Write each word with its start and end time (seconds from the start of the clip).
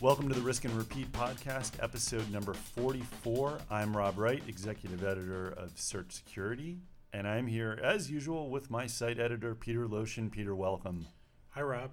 Welcome 0.00 0.30
to 0.30 0.34
the 0.34 0.40
Risk 0.40 0.64
and 0.64 0.72
Repeat 0.72 1.12
podcast, 1.12 1.72
episode 1.82 2.32
number 2.32 2.54
44. 2.54 3.58
I'm 3.70 3.94
Rob 3.94 4.16
Wright, 4.16 4.42
executive 4.48 5.04
editor 5.04 5.48
of 5.48 5.78
Search 5.78 6.12
Security, 6.12 6.78
and 7.12 7.28
I'm 7.28 7.46
here 7.46 7.78
as 7.84 8.10
usual 8.10 8.48
with 8.48 8.70
my 8.70 8.86
site 8.86 9.20
editor, 9.20 9.54
Peter 9.54 9.86
Loshin. 9.86 10.32
Peter, 10.32 10.56
welcome. 10.56 11.06
Hi, 11.50 11.60
Rob. 11.60 11.90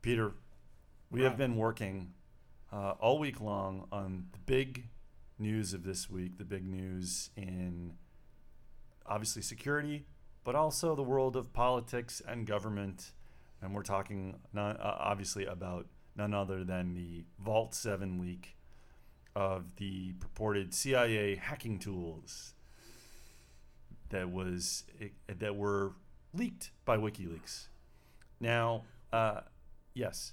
Peter, 0.00 0.32
we 1.10 1.24
have 1.24 1.36
been 1.36 1.56
working 1.56 2.14
uh, 2.72 2.92
all 2.92 3.18
week 3.18 3.38
long 3.38 3.86
on 3.92 4.28
the 4.32 4.38
big 4.46 4.88
news 5.38 5.74
of 5.74 5.84
this 5.84 6.08
week, 6.08 6.38
the 6.38 6.44
big 6.44 6.66
news 6.66 7.28
in 7.36 7.92
obviously 9.04 9.42
security, 9.42 10.06
but 10.42 10.54
also 10.54 10.94
the 10.94 11.02
world 11.02 11.36
of 11.36 11.52
politics 11.52 12.22
and 12.26 12.46
government. 12.46 13.12
And 13.60 13.74
we're 13.74 13.82
talking 13.82 14.36
not, 14.54 14.80
uh, 14.80 14.96
obviously 15.00 15.44
about 15.44 15.86
none 16.16 16.34
other 16.34 16.64
than 16.64 16.94
the 16.94 17.24
Vault 17.38 17.74
7 17.74 18.20
leak 18.20 18.56
of 19.34 19.76
the 19.76 20.12
purported 20.14 20.72
CIA 20.72 21.36
hacking 21.36 21.78
tools 21.78 22.54
that 24.08 24.30
was 24.30 24.84
that 25.28 25.56
were 25.56 25.92
leaked 26.32 26.70
by 26.84 26.96
WikiLeaks. 26.96 27.66
Now, 28.40 28.84
uh, 29.12 29.40
yes. 29.94 30.32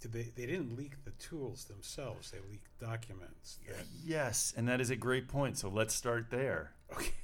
Did 0.00 0.12
they, 0.12 0.32
they 0.36 0.46
didn't 0.46 0.76
leak 0.76 1.04
the 1.04 1.10
tools 1.12 1.64
themselves. 1.64 2.30
They 2.30 2.38
leaked 2.48 2.78
documents. 2.78 3.58
That... 3.66 3.84
Yes, 4.04 4.54
and 4.56 4.68
that 4.68 4.80
is 4.80 4.90
a 4.90 4.96
great 4.96 5.28
point. 5.28 5.58
So 5.58 5.68
let's 5.68 5.94
start 5.94 6.30
there. 6.30 6.72
Okay. 6.92 7.12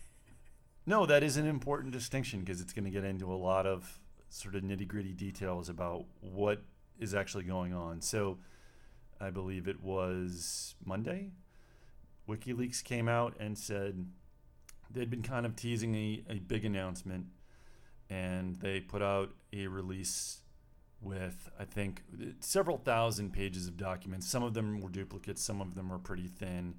No, 0.87 1.07
that 1.07 1.23
is 1.23 1.39
an 1.39 1.47
important 1.47 1.95
distinction 1.95 2.41
because 2.41 2.61
it's 2.61 2.75
going 2.75 2.85
to 2.85 2.91
get 2.91 3.05
into 3.05 3.33
a 3.33 3.35
lot 3.35 3.67
of 3.67 3.99
sort 4.29 4.55
of 4.55 4.63
nitty 4.63 4.87
gritty 4.87 5.15
details 5.15 5.71
about 5.71 6.05
what 6.21 6.61
is 6.99 7.15
actually 7.15 7.45
going 7.45 7.75
on. 7.75 8.01
So 8.01 8.39
I 9.21 9.31
believe 9.31 9.69
it 9.69 9.83
was 9.83 10.75
Monday. 10.85 11.31
WikiLeaks 12.29 12.83
came 12.83 13.09
out 13.09 13.35
and 13.39 13.59
said 13.59 14.07
they'd 14.91 15.11
been 15.11 15.23
kind 15.23 15.47
of 15.47 15.57
teasing 15.57 15.95
a, 15.95 16.25
a 16.31 16.35
big 16.39 16.65
announcement, 16.65 17.27
and 18.09 18.59
they 18.61 18.81
put 18.81 19.03
out 19.03 19.31
a 19.53 19.67
release 19.67 20.41
with, 21.01 21.51
I 21.59 21.65
think, 21.65 22.03
several 22.41 22.79
thousand 22.79 23.33
pages 23.33 23.67
of 23.67 23.77
documents. 23.77 24.27
Some 24.29 24.43
of 24.43 24.55
them 24.55 24.81
were 24.81 24.89
duplicates, 24.89 25.43
some 25.43 25.61
of 25.61 25.75
them 25.75 25.91
were 25.91 25.99
pretty 25.99 26.29
thin. 26.29 26.77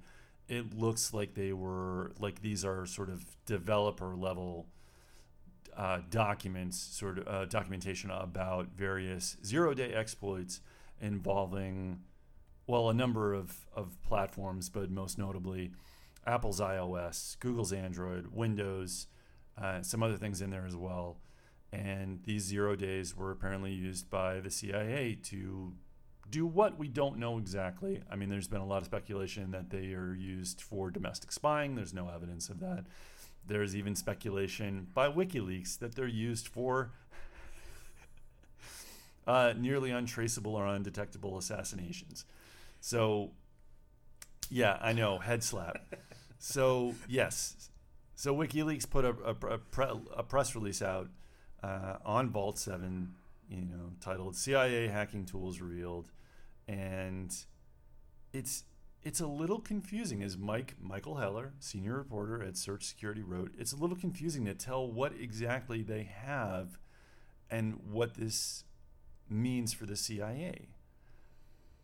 It 0.48 0.76
looks 0.76 1.12
like 1.12 1.34
they 1.34 1.52
were, 1.52 2.12
like 2.18 2.42
these 2.42 2.64
are 2.64 2.86
sort 2.86 3.08
of 3.08 3.24
developer 3.46 4.14
level 4.16 4.66
uh, 5.76 6.00
documents, 6.10 6.78
sort 6.78 7.18
of 7.18 7.28
uh, 7.28 7.44
documentation 7.46 8.10
about 8.10 8.68
various 8.76 9.36
zero 9.44 9.74
day 9.74 9.92
exploits 9.92 10.60
involving, 11.00 12.00
well, 12.66 12.88
a 12.88 12.94
number 12.94 13.34
of, 13.34 13.66
of 13.74 14.00
platforms, 14.02 14.70
but 14.70 14.90
most 14.90 15.18
notably 15.18 15.72
Apple's 16.26 16.60
iOS, 16.60 17.38
Google's 17.38 17.72
Android, 17.72 18.28
Windows, 18.32 19.06
uh, 19.60 19.82
some 19.82 20.02
other 20.02 20.16
things 20.16 20.40
in 20.40 20.50
there 20.50 20.66
as 20.66 20.76
well. 20.76 21.18
And 21.72 22.20
these 22.24 22.44
zero 22.44 22.74
days 22.74 23.16
were 23.16 23.30
apparently 23.30 23.72
used 23.72 24.08
by 24.08 24.40
the 24.40 24.50
CIA 24.50 25.18
to 25.24 25.74
do 26.30 26.46
what 26.46 26.78
we 26.78 26.88
don't 26.88 27.18
know 27.18 27.38
exactly. 27.38 28.02
I 28.10 28.16
mean, 28.16 28.28
there's 28.28 28.48
been 28.48 28.60
a 28.60 28.66
lot 28.66 28.78
of 28.78 28.86
speculation 28.86 29.50
that 29.52 29.70
they 29.70 29.92
are 29.92 30.14
used 30.14 30.60
for 30.60 30.90
domestic 30.90 31.30
spying. 31.32 31.74
There's 31.74 31.94
no 31.94 32.08
evidence 32.08 32.48
of 32.48 32.60
that. 32.60 32.84
There's 33.46 33.76
even 33.76 33.94
speculation 33.94 34.88
by 34.92 35.08
WikiLeaks 35.08 35.78
that 35.78 35.94
they're 35.94 36.06
used 36.06 36.48
for 36.48 36.90
uh, 39.26 39.54
nearly 39.56 39.90
untraceable 39.90 40.54
or 40.54 40.66
undetectable 40.66 41.38
assassinations. 41.38 42.24
So, 42.80 43.30
yeah, 44.50 44.78
I 44.80 44.92
know, 44.92 45.18
head 45.18 45.42
slap. 45.42 45.78
so, 46.38 46.94
yes. 47.08 47.70
So, 48.14 48.34
WikiLeaks 48.34 48.88
put 48.88 49.04
a, 49.04 49.14
a, 49.24 49.54
a, 49.54 49.58
pre, 49.58 49.86
a 50.16 50.22
press 50.22 50.54
release 50.54 50.82
out 50.82 51.08
uh, 51.62 51.96
on 52.04 52.30
Vault 52.30 52.58
7, 52.58 53.14
you 53.48 53.62
know, 53.62 53.92
titled 54.00 54.36
CIA 54.36 54.88
Hacking 54.88 55.24
Tools 55.24 55.60
Revealed. 55.60 56.10
And 56.66 57.34
it's 58.32 58.64
it's 59.06 59.20
a 59.20 59.26
little 59.28 59.60
confusing, 59.60 60.20
as 60.24 60.36
Mike 60.36 60.74
Michael 60.82 61.14
Heller, 61.14 61.52
senior 61.60 61.94
reporter 61.94 62.42
at 62.42 62.56
Search 62.56 62.82
Security, 62.82 63.22
wrote. 63.22 63.52
It's 63.56 63.72
a 63.72 63.76
little 63.76 63.94
confusing 63.94 64.46
to 64.46 64.54
tell 64.54 64.90
what 64.90 65.12
exactly 65.12 65.84
they 65.84 66.02
have 66.02 66.76
and 67.48 67.78
what 67.88 68.14
this 68.14 68.64
means 69.30 69.72
for 69.72 69.86
the 69.86 69.94
CIA. 69.94 70.70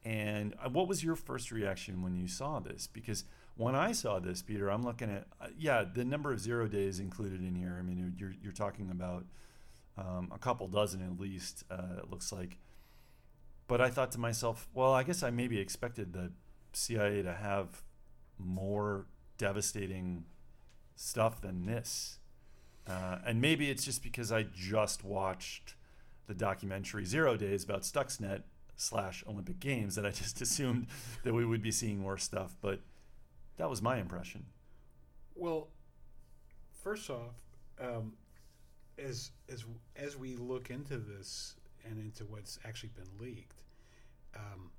And 0.04 0.56
uh, 0.60 0.68
what 0.70 0.88
was 0.88 1.04
your 1.04 1.14
first 1.14 1.52
reaction 1.52 2.02
when 2.02 2.16
you 2.16 2.26
saw 2.26 2.58
this? 2.58 2.88
Because 2.92 3.22
when 3.56 3.76
I 3.76 3.92
saw 3.92 4.18
this, 4.18 4.42
Peter, 4.42 4.68
I'm 4.68 4.82
looking 4.82 5.08
at 5.08 5.28
uh, 5.40 5.46
yeah, 5.56 5.84
the 5.84 6.04
number 6.04 6.32
of 6.32 6.40
zero 6.40 6.66
days 6.66 6.98
included 6.98 7.40
in 7.40 7.54
here. 7.54 7.76
I 7.78 7.82
mean, 7.82 8.16
you're 8.18 8.34
you're 8.42 8.52
talking 8.52 8.90
about 8.90 9.26
um, 9.96 10.32
a 10.34 10.38
couple 10.38 10.66
dozen 10.66 11.00
at 11.02 11.20
least. 11.20 11.62
Uh, 11.70 11.98
it 11.98 12.10
looks 12.10 12.32
like. 12.32 12.58
But 13.68 13.80
I 13.80 13.90
thought 13.90 14.10
to 14.12 14.18
myself, 14.18 14.68
well, 14.74 14.92
I 14.92 15.04
guess 15.04 15.22
I 15.22 15.30
maybe 15.30 15.60
expected 15.60 16.12
the 16.12 16.32
CIA 16.76 17.22
to 17.22 17.32
have 17.32 17.82
more 18.38 19.06
devastating 19.38 20.24
stuff 20.96 21.40
than 21.40 21.66
this. 21.66 22.18
Uh, 22.86 23.18
and 23.26 23.40
maybe 23.40 23.70
it's 23.70 23.84
just 23.84 24.02
because 24.02 24.32
I 24.32 24.42
just 24.42 25.04
watched 25.04 25.74
the 26.26 26.34
documentary 26.34 27.04
Zero 27.04 27.36
Days 27.36 27.64
about 27.64 27.82
Stuxnet 27.82 28.42
slash 28.76 29.22
Olympic 29.28 29.60
Games 29.60 29.94
that 29.94 30.06
I 30.06 30.10
just 30.10 30.40
assumed 30.46 30.86
that 31.24 31.32
we 31.32 31.44
would 31.44 31.62
be 31.62 31.70
seeing 31.70 31.98
more 31.98 32.18
stuff. 32.18 32.56
But 32.60 32.80
that 33.56 33.68
was 33.70 33.80
my 33.82 33.98
impression. 33.98 34.46
Well, 35.34 35.68
first 36.82 37.10
off, 37.10 37.36
um, 37.80 38.14
as 38.98 39.30
as 39.48 39.64
as 39.96 40.16
we 40.16 40.36
look 40.36 40.70
into 40.70 40.98
this 40.98 41.56
and 41.84 41.98
into 41.98 42.24
what's 42.24 42.58
actually 42.64 42.90
been 42.90 43.08
leaked, 43.18 43.62
um, 44.36 44.70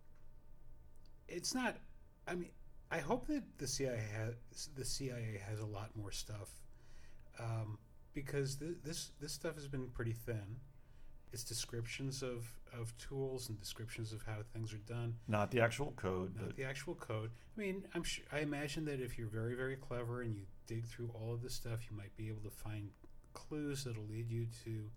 it's 1.43 1.53
not. 1.53 1.75
I 2.25 2.35
mean, 2.35 2.51
I 2.89 2.99
hope 2.99 3.27
that 3.27 3.43
the 3.57 3.67
CIA 3.67 3.99
has 4.15 4.69
the 4.77 4.85
CIA 4.85 5.41
has 5.45 5.59
a 5.59 5.65
lot 5.65 5.89
more 5.93 6.09
stuff, 6.09 6.49
um, 7.37 7.77
because 8.13 8.55
th- 8.55 8.77
this 8.81 9.11
this 9.19 9.33
stuff 9.33 9.55
has 9.55 9.67
been 9.67 9.89
pretty 9.89 10.13
thin. 10.13 10.55
It's 11.33 11.43
descriptions 11.43 12.23
of, 12.23 12.45
of 12.79 12.95
tools 12.99 13.49
and 13.49 13.59
descriptions 13.59 14.13
of 14.13 14.21
how 14.21 14.37
things 14.53 14.71
are 14.71 14.85
done. 14.87 15.15
Not 15.27 15.51
the 15.51 15.59
actual 15.59 15.91
code. 15.97 16.33
Not 16.39 16.55
the 16.55 16.63
actual 16.63 16.95
code. 16.95 17.31
I 17.57 17.59
mean, 17.59 17.85
I'm 17.93 18.03
sure, 18.03 18.23
I 18.31 18.39
imagine 18.39 18.85
that 18.85 19.01
if 19.01 19.17
you're 19.17 19.27
very 19.27 19.55
very 19.55 19.75
clever 19.75 20.21
and 20.21 20.33
you 20.33 20.43
dig 20.65 20.85
through 20.85 21.09
all 21.13 21.33
of 21.33 21.41
this 21.41 21.53
stuff, 21.53 21.79
you 21.89 21.97
might 21.97 22.15
be 22.15 22.29
able 22.29 22.43
to 22.43 22.51
find 22.51 22.89
clues 23.33 23.83
that'll 23.83 24.05
lead 24.05 24.29
you 24.29 24.47
to 24.63 24.89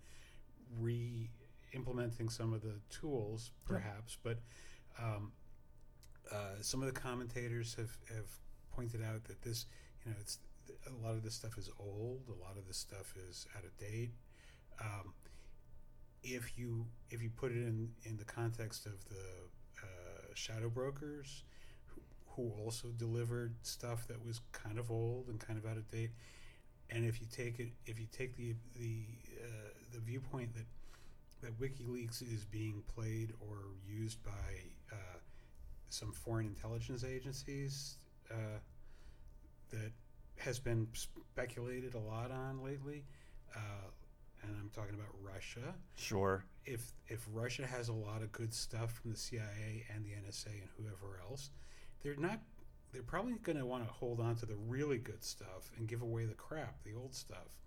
re-implementing 0.78 2.28
some 2.28 2.52
of 2.52 2.62
the 2.62 2.74
tools, 2.88 3.50
perhaps. 3.64 4.16
Yeah. 4.24 4.32
But 4.32 5.04
um, 5.04 5.32
uh, 6.32 6.60
some 6.60 6.82
of 6.82 6.92
the 6.92 6.98
commentators 6.98 7.74
have, 7.74 7.96
have 8.08 8.26
pointed 8.74 9.02
out 9.02 9.24
that 9.24 9.42
this, 9.42 9.66
you 10.04 10.10
know, 10.10 10.16
it's 10.20 10.38
a 10.86 11.06
lot 11.06 11.14
of 11.14 11.22
this 11.22 11.34
stuff 11.34 11.56
is 11.58 11.70
old. 11.78 12.22
A 12.28 12.44
lot 12.44 12.56
of 12.56 12.66
this 12.66 12.76
stuff 12.76 13.14
is 13.28 13.46
out 13.56 13.64
of 13.64 13.76
date. 13.78 14.10
Um, 14.80 15.14
if 16.22 16.58
you 16.58 16.86
if 17.10 17.22
you 17.22 17.30
put 17.30 17.52
it 17.52 17.58
in 17.58 17.90
in 18.04 18.16
the 18.16 18.24
context 18.24 18.86
of 18.86 19.04
the 19.08 19.84
uh, 19.84 20.26
shadow 20.34 20.68
brokers, 20.68 21.44
who, 21.86 22.00
who 22.30 22.52
also 22.64 22.88
delivered 22.88 23.54
stuff 23.62 24.06
that 24.08 24.24
was 24.24 24.40
kind 24.52 24.78
of 24.78 24.90
old 24.90 25.28
and 25.28 25.38
kind 25.38 25.58
of 25.58 25.64
out 25.64 25.76
of 25.76 25.88
date, 25.90 26.10
and 26.90 27.04
if 27.04 27.20
you 27.20 27.26
take 27.30 27.60
it 27.60 27.68
if 27.86 27.98
you 27.98 28.06
take 28.10 28.36
the 28.36 28.54
the 28.74 29.04
uh, 29.40 29.70
the 29.94 30.00
viewpoint 30.00 30.54
that 30.54 30.66
that 31.42 31.60
WikiLeaks 31.60 32.22
is 32.22 32.44
being 32.44 32.82
played 32.94 33.32
or 33.40 33.58
used 33.86 34.22
by 34.24 34.30
uh, 34.92 35.18
some 35.88 36.12
foreign 36.12 36.46
intelligence 36.46 37.04
agencies 37.04 37.98
uh, 38.30 38.58
that 39.70 39.92
has 40.36 40.58
been 40.58 40.86
speculated 40.92 41.94
a 41.94 41.98
lot 41.98 42.30
on 42.30 42.62
lately. 42.62 43.04
Uh, 43.54 43.90
and 44.42 44.56
I'm 44.60 44.70
talking 44.70 44.94
about 44.94 45.08
Russia. 45.22 45.74
Sure. 45.96 46.44
If 46.64 46.92
if 47.08 47.26
Russia 47.32 47.66
has 47.66 47.88
a 47.88 47.92
lot 47.92 48.22
of 48.22 48.32
good 48.32 48.52
stuff 48.52 48.92
from 48.92 49.10
the 49.10 49.16
CIA 49.16 49.86
and 49.92 50.04
the 50.04 50.10
NSA 50.10 50.48
and 50.48 50.68
whoever 50.76 51.20
else, 51.28 51.50
they're 52.02 52.16
not. 52.16 52.40
They're 52.92 53.02
probably 53.02 53.34
going 53.42 53.58
to 53.58 53.66
want 53.66 53.86
to 53.86 53.92
hold 53.92 54.20
on 54.20 54.36
to 54.36 54.46
the 54.46 54.54
really 54.54 54.98
good 54.98 55.22
stuff 55.22 55.70
and 55.76 55.86
give 55.86 56.02
away 56.02 56.24
the 56.24 56.34
crap, 56.34 56.82
the 56.82 56.94
old 56.94 57.14
stuff, 57.14 57.58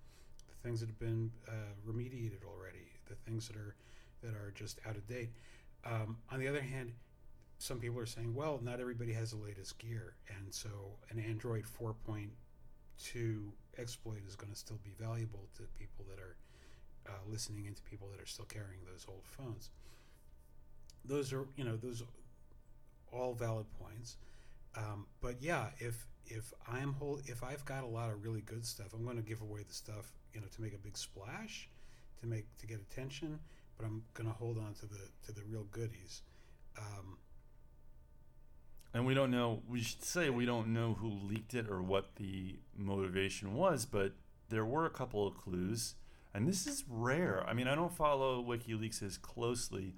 the 0.48 0.56
things 0.68 0.80
that 0.80 0.88
have 0.88 0.98
been 0.98 1.30
uh, 1.48 1.52
remediated 1.88 2.44
already, 2.44 2.88
the 3.08 3.16
things 3.16 3.48
that 3.48 3.58
are 3.58 3.76
that 4.24 4.34
are 4.34 4.52
just 4.56 4.80
out 4.88 4.96
of 4.96 5.08
date. 5.08 5.32
Um, 5.86 6.18
on 6.32 6.40
the 6.40 6.48
other 6.48 6.62
hand, 6.62 6.94
some 7.60 7.80
people 7.80 8.00
are 8.00 8.06
saying, 8.06 8.34
well, 8.34 8.60
not 8.64 8.80
everybody 8.80 9.14
has 9.14 9.32
the 9.32 9.38
latest 9.38 9.78
gear, 9.78 10.16
and 10.36 10.54
so 10.54 10.70
an 11.10 11.20
Android 11.20 11.66
4.2 11.66 13.52
exploit 13.78 14.22
is 14.26 14.36
going 14.36 14.52
to 14.52 14.58
still 14.58 14.80
be 14.84 14.92
valuable 14.98 15.48
to 15.58 15.64
people 15.78 16.06
that 16.10 16.20
are 16.20 16.38
uh, 17.08 17.20
listening 17.30 17.66
into 17.66 17.82
people 17.84 18.08
that 18.12 18.22
are 18.22 18.26
still 18.26 18.46
carrying 18.46 18.80
those 18.90 19.06
old 19.10 19.26
phones. 19.26 19.72
Those 21.04 21.34
are, 21.34 21.48
you 21.58 21.66
know, 21.66 21.76
those 21.76 22.02
all 23.12 23.34
valid 23.34 23.66
points. 23.78 24.16
Um, 24.78 25.06
but 25.22 25.42
yeah, 25.42 25.68
if 25.80 26.08
if 26.28 26.54
I'm 26.68 26.94
whole, 26.94 27.20
if 27.26 27.44
I've 27.44 27.66
got 27.66 27.84
a 27.84 27.88
lot 27.88 28.10
of 28.10 28.24
really 28.24 28.42
good 28.42 28.66
stuff, 28.66 28.94
I'm 28.94 29.04
going 29.04 29.18
to 29.18 29.24
give 29.24 29.42
away 29.42 29.64
the 29.68 29.74
stuff, 29.74 30.14
you 30.34 30.40
know, 30.40 30.48
to 30.48 30.62
make 30.62 30.74
a 30.74 30.78
big 30.78 30.98
splash, 30.98 31.68
to 32.22 32.28
make 32.28 32.46
to 32.60 32.68
get 32.68 32.80
attention. 32.80 33.40
But 33.78 33.86
I'm 33.86 34.04
going 34.14 34.28
to 34.28 34.36
hold 34.36 34.58
on 34.58 34.74
to 34.76 34.86
the 34.86 35.00
to 35.26 35.32
the 35.34 35.42
real 35.50 35.66
goodies. 35.72 36.22
Um, 36.78 37.18
And 38.94 39.06
we 39.06 39.14
don't 39.14 39.32
know. 39.32 39.62
We 39.68 39.82
should 39.82 40.04
say 40.04 40.30
we 40.30 40.46
don't 40.46 40.74
know 40.74 40.96
who 41.00 41.10
leaked 41.10 41.54
it 41.54 41.70
or 41.70 41.82
what 41.82 42.16
the 42.16 42.56
motivation 42.76 43.54
was, 43.54 43.86
but 43.86 44.14
there 44.50 44.66
were 44.66 44.86
a 44.86 44.90
couple 44.90 45.28
of 45.28 45.38
clues, 45.38 45.96
and 46.34 46.48
this 46.48 46.66
is 46.66 46.84
rare. 46.90 47.44
I 47.48 47.54
mean, 47.54 47.68
I 47.68 47.76
don't 47.76 47.94
follow 47.94 48.44
WikiLeaks 48.44 49.04
as 49.04 49.18
closely 49.18 49.94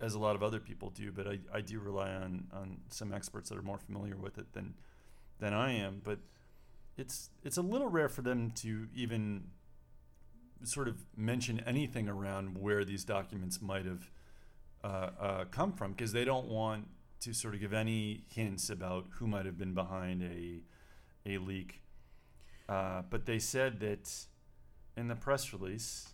as 0.00 0.14
a 0.14 0.18
lot 0.18 0.36
of 0.36 0.42
other 0.42 0.60
people 0.60 0.90
do, 0.90 1.10
but 1.10 1.26
I, 1.26 1.38
I 1.52 1.60
do 1.60 1.80
rely 1.80 2.10
on, 2.12 2.46
on 2.52 2.78
some 2.88 3.12
experts 3.12 3.48
that 3.48 3.58
are 3.58 3.62
more 3.62 3.78
familiar 3.78 4.16
with 4.16 4.38
it 4.38 4.52
than 4.52 4.74
than 5.40 5.54
I 5.54 5.72
am. 5.72 6.00
But 6.04 6.18
it's 6.96 7.30
it's 7.42 7.56
a 7.56 7.62
little 7.62 7.88
rare 7.88 8.08
for 8.08 8.22
them 8.22 8.50
to 8.56 8.88
even 8.94 9.44
sort 10.64 10.88
of 10.88 10.96
mention 11.16 11.62
anything 11.66 12.08
around 12.08 12.58
where 12.58 12.84
these 12.84 13.04
documents 13.04 13.62
might 13.62 13.84
have 13.84 14.10
uh, 14.82 15.10
uh, 15.20 15.44
come 15.50 15.72
from 15.72 15.92
because 15.92 16.12
they 16.12 16.24
don't 16.24 16.48
want 16.48 16.86
to 17.20 17.32
sort 17.32 17.54
of 17.54 17.60
give 17.60 17.72
any 17.72 18.24
hints 18.28 18.70
about 18.70 19.06
who 19.12 19.26
might 19.26 19.46
have 19.46 19.58
been 19.58 19.74
behind 19.74 20.22
a 20.22 20.62
a 21.26 21.38
leak. 21.38 21.82
Uh, 22.68 23.02
but 23.08 23.26
they 23.26 23.38
said 23.38 23.80
that 23.80 24.10
in 24.96 25.08
the 25.08 25.14
press 25.14 25.52
release, 25.52 26.08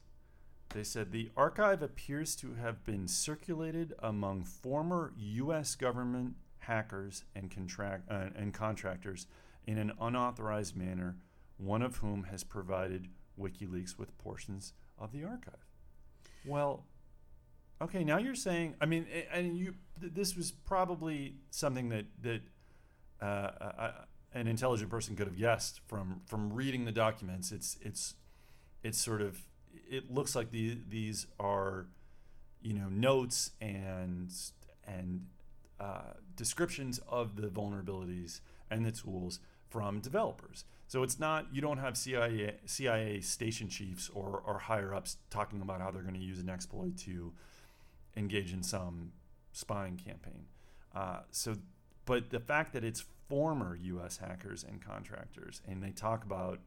they 0.70 0.84
said 0.84 1.12
the 1.12 1.30
archive 1.36 1.82
appears 1.82 2.34
to 2.36 2.54
have 2.54 2.84
been 2.84 3.06
circulated 3.06 3.94
among 4.00 4.44
former 4.44 5.12
U.S. 5.16 5.74
government 5.74 6.34
hackers 6.58 7.24
and 7.34 7.50
contract 7.50 8.10
uh, 8.10 8.30
and 8.34 8.52
contractors 8.52 9.26
in 9.66 9.78
an 9.78 9.92
unauthorized 10.00 10.76
manner. 10.76 11.16
One 11.56 11.82
of 11.82 11.98
whom 11.98 12.24
has 12.24 12.42
provided 12.42 13.08
WikiLeaks 13.38 13.96
with 13.96 14.16
portions 14.18 14.72
of 14.98 15.12
the 15.12 15.24
archive. 15.24 15.64
Well, 16.44 16.84
okay, 17.80 18.04
now 18.04 18.18
you're 18.18 18.34
saying. 18.34 18.74
I 18.80 18.86
mean, 18.86 19.06
and 19.32 19.56
you. 19.56 19.74
This 20.00 20.36
was 20.36 20.50
probably 20.50 21.36
something 21.50 21.88
that 21.90 22.06
that 22.22 22.40
uh, 23.22 23.24
uh, 23.24 23.92
an 24.32 24.48
intelligent 24.48 24.90
person 24.90 25.16
could 25.16 25.26
have 25.26 25.38
guessed 25.38 25.80
from 25.86 26.20
from 26.26 26.52
reading 26.52 26.84
the 26.84 26.92
documents. 26.92 27.52
It's 27.52 27.78
it's 27.80 28.14
it's 28.82 28.98
sort 28.98 29.22
of 29.22 29.40
it 29.90 30.12
looks 30.12 30.34
like 30.34 30.50
the, 30.50 30.78
these 30.88 31.26
are 31.38 31.86
you 32.60 32.74
know 32.74 32.88
notes 32.88 33.52
and 33.60 34.32
and 34.86 35.26
uh, 35.80 36.14
descriptions 36.36 37.00
of 37.08 37.36
the 37.36 37.48
vulnerabilities 37.48 38.40
and 38.70 38.84
the 38.84 38.92
tools 38.92 39.40
from 39.68 40.00
developers. 40.00 40.64
So 40.86 41.02
it's 41.02 41.18
not 41.18 41.46
you 41.52 41.60
don't 41.60 41.78
have 41.78 41.96
CIA 41.96 42.56
CIA 42.66 43.20
station 43.20 43.68
chiefs 43.68 44.10
or 44.12 44.42
or 44.44 44.58
higher 44.58 44.94
ups 44.94 45.16
talking 45.30 45.60
about 45.60 45.80
how 45.80 45.90
they're 45.90 46.02
going 46.02 46.14
to 46.14 46.20
use 46.20 46.38
an 46.40 46.48
exploit 46.48 46.96
to 46.98 47.32
engage 48.16 48.52
in 48.52 48.62
some 48.62 49.12
spying 49.52 49.96
campaign. 49.96 50.46
Uh, 50.94 51.20
so, 51.30 51.56
but 52.04 52.30
the 52.30 52.40
fact 52.40 52.72
that 52.72 52.84
it's 52.84 53.04
former 53.28 53.76
U.S. 53.76 54.18
hackers 54.18 54.64
and 54.64 54.80
contractors, 54.80 55.62
and 55.66 55.82
they 55.82 55.90
talk 55.90 56.24
about, 56.24 56.60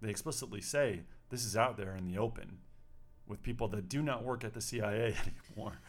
they 0.00 0.10
explicitly 0.10 0.60
say 0.60 1.02
this 1.30 1.44
is 1.44 1.56
out 1.56 1.76
there 1.76 1.94
in 1.94 2.06
the 2.06 2.18
open, 2.18 2.58
with 3.26 3.42
people 3.42 3.68
that 3.68 3.88
do 3.88 4.02
not 4.02 4.24
work 4.24 4.42
at 4.42 4.54
the 4.54 4.60
CIA 4.60 5.14
anymore, 5.50 5.80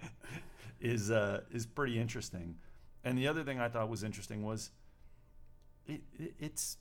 is 0.80 1.10
uh, 1.10 1.40
is 1.52 1.66
pretty 1.66 1.98
interesting. 1.98 2.56
And 3.02 3.18
the 3.18 3.26
other 3.26 3.42
thing 3.42 3.58
I 3.58 3.68
thought 3.68 3.88
was 3.88 4.04
interesting 4.04 4.44
was, 4.44 4.70
it, 5.86 6.02
it, 6.18 6.34
it's 6.38 6.76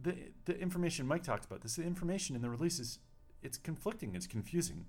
the 0.00 0.14
the 0.44 0.58
information 0.58 1.06
Mike 1.06 1.22
talked 1.22 1.44
about. 1.44 1.62
This 1.62 1.76
the 1.76 1.84
information 1.84 2.36
in 2.36 2.42
the 2.42 2.50
release 2.50 2.78
is 2.78 2.98
it's 3.42 3.58
conflicting, 3.58 4.14
it's 4.14 4.26
confusing. 4.26 4.86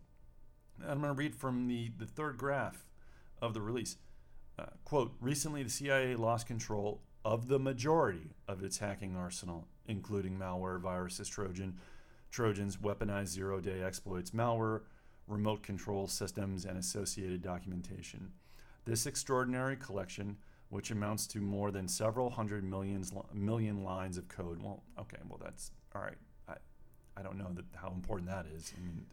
I'm 0.87 1.01
going 1.01 1.13
to 1.13 1.17
read 1.17 1.35
from 1.35 1.67
the, 1.67 1.91
the 1.97 2.05
third 2.05 2.37
graph 2.37 2.85
of 3.41 3.53
the 3.53 3.61
release. 3.61 3.97
Uh, 4.57 4.65
quote 4.85 5.13
Recently, 5.19 5.63
the 5.63 5.69
CIA 5.69 6.15
lost 6.15 6.47
control 6.47 7.01
of 7.23 7.47
the 7.47 7.59
majority 7.59 8.31
of 8.47 8.63
its 8.63 8.79
hacking 8.79 9.15
arsenal, 9.15 9.67
including 9.87 10.37
malware, 10.37 10.79
viruses, 10.79 11.27
Trojan, 11.27 11.77
Trojans, 12.31 12.77
weaponized 12.77 13.27
zero 13.27 13.59
day 13.59 13.81
exploits, 13.81 14.31
malware, 14.31 14.81
remote 15.27 15.63
control 15.63 16.07
systems, 16.07 16.65
and 16.65 16.77
associated 16.77 17.41
documentation. 17.41 18.31
This 18.85 19.05
extraordinary 19.05 19.75
collection, 19.75 20.37
which 20.69 20.91
amounts 20.91 21.27
to 21.27 21.39
more 21.39 21.71
than 21.71 21.87
several 21.87 22.29
hundred 22.29 22.63
millions, 22.63 23.13
million 23.33 23.83
lines 23.83 24.17
of 24.17 24.27
code. 24.27 24.61
Well, 24.61 24.83
okay, 24.99 25.17
well, 25.27 25.39
that's 25.41 25.71
all 25.93 26.01
right. 26.01 26.17
I, 26.47 26.53
I 27.17 27.21
don't 27.21 27.37
know 27.37 27.51
that 27.53 27.65
how 27.75 27.89
important 27.89 28.29
that 28.29 28.45
is. 28.55 28.73
I 28.75 28.81
mean, 28.81 29.05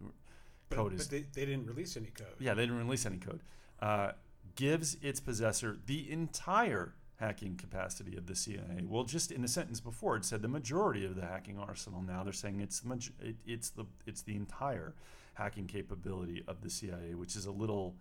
code 0.71 0.93
but 0.93 1.01
is 1.01 1.09
they, 1.09 1.25
they 1.35 1.45
didn't 1.45 1.67
release 1.67 1.97
any 1.97 2.09
code. 2.09 2.27
yeah, 2.39 2.55
they 2.55 2.63
didn't 2.63 2.79
release 2.79 3.07
any 3.07 3.19
code. 3.19 3.41
Uh, 3.81 4.13
gives 4.55 4.97
its 5.03 5.21
possessor 5.21 5.77
the 5.87 6.11
entire 6.11 6.95
hacking 7.21 7.57
capacity 7.57 8.17
of 8.17 8.27
the 8.27 8.35
CIA. 8.35 8.85
Well, 8.87 9.05
just 9.05 9.31
in 9.33 9.43
the 9.43 9.49
sentence 9.49 9.81
before, 9.81 10.17
it 10.17 10.25
said 10.25 10.43
the 10.43 10.49
majority 10.49 11.05
of 11.05 11.17
the 11.17 11.27
hacking 11.27 11.59
arsenal. 11.59 12.03
Now 12.03 12.23
they're 12.23 12.33
saying 12.33 12.61
it's 12.61 12.81
the 12.81 12.89
maj- 12.89 13.13
it, 13.21 13.37
it's 13.47 13.71
the 13.71 13.85
it's 14.07 14.23
the 14.23 14.37
entire 14.37 14.95
hacking 15.35 15.67
capability 15.67 16.43
of 16.49 16.63
the 16.63 16.71
CIA, 16.71 17.15
which 17.15 17.37
is 17.37 17.47
a 17.47 17.51
little 17.53 17.95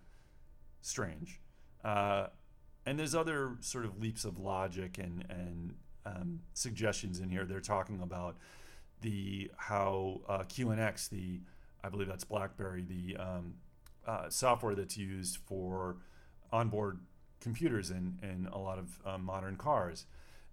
strange. 0.81 1.39
Uh, 1.83 2.27
and 2.85 2.97
there's 2.97 3.13
other 3.15 3.57
sort 3.59 3.85
of 3.85 3.99
leaps 3.99 4.25
of 4.25 4.39
logic 4.39 4.97
and 4.97 5.25
and 5.29 5.75
um, 6.05 6.39
suggestions 6.53 7.19
in 7.19 7.29
here. 7.29 7.45
They're 7.45 7.59
talking 7.59 8.01
about 8.01 8.37
the 9.01 9.51
how 9.57 10.21
uh, 10.27 10.39
QNX, 10.39 11.09
the 11.09 11.41
I 11.83 11.89
believe 11.89 12.07
that's 12.07 12.23
BlackBerry, 12.23 12.83
the 12.83 13.17
um, 13.17 13.53
uh, 14.05 14.29
software 14.29 14.75
that's 14.75 14.97
used 14.97 15.37
for 15.45 15.97
onboard 16.51 16.99
computers 17.39 17.91
in, 17.91 18.19
in 18.23 18.47
a 18.51 18.57
lot 18.57 18.79
of 18.79 18.99
uh, 19.05 19.17
modern 19.17 19.57
cars, 19.57 20.05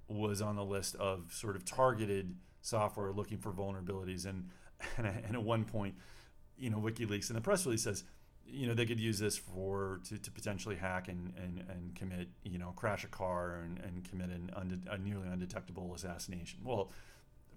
was 0.08 0.42
on 0.42 0.56
the 0.56 0.64
list 0.64 0.96
of 0.96 1.32
sort 1.32 1.56
of 1.56 1.64
targeted 1.64 2.34
software 2.60 3.12
looking 3.12 3.38
for 3.38 3.52
vulnerabilities. 3.52 4.26
And, 4.26 4.50
and, 4.96 5.06
and 5.06 5.34
at 5.34 5.42
one 5.42 5.64
point, 5.64 5.94
you 6.56 6.70
know, 6.70 6.78
WikiLeaks 6.78 7.30
in 7.30 7.36
the 7.36 7.40
press 7.40 7.64
release 7.66 7.82
says, 7.82 8.04
you 8.46 8.66
know, 8.66 8.74
they 8.74 8.84
could 8.84 9.00
use 9.00 9.18
this 9.18 9.36
for 9.36 10.00
to, 10.08 10.18
to 10.18 10.30
potentially 10.30 10.76
hack 10.76 11.08
and, 11.08 11.32
and, 11.42 11.64
and 11.68 11.94
commit, 11.94 12.28
you 12.42 12.58
know, 12.58 12.72
crash 12.76 13.04
a 13.04 13.08
car 13.08 13.62
and, 13.64 13.78
and 13.78 14.08
commit 14.08 14.28
an 14.28 14.50
unde- 14.56 14.86
a 14.90 14.98
nearly 14.98 15.26
undetectable 15.28 15.94
assassination. 15.94 16.60
Well, 16.62 16.92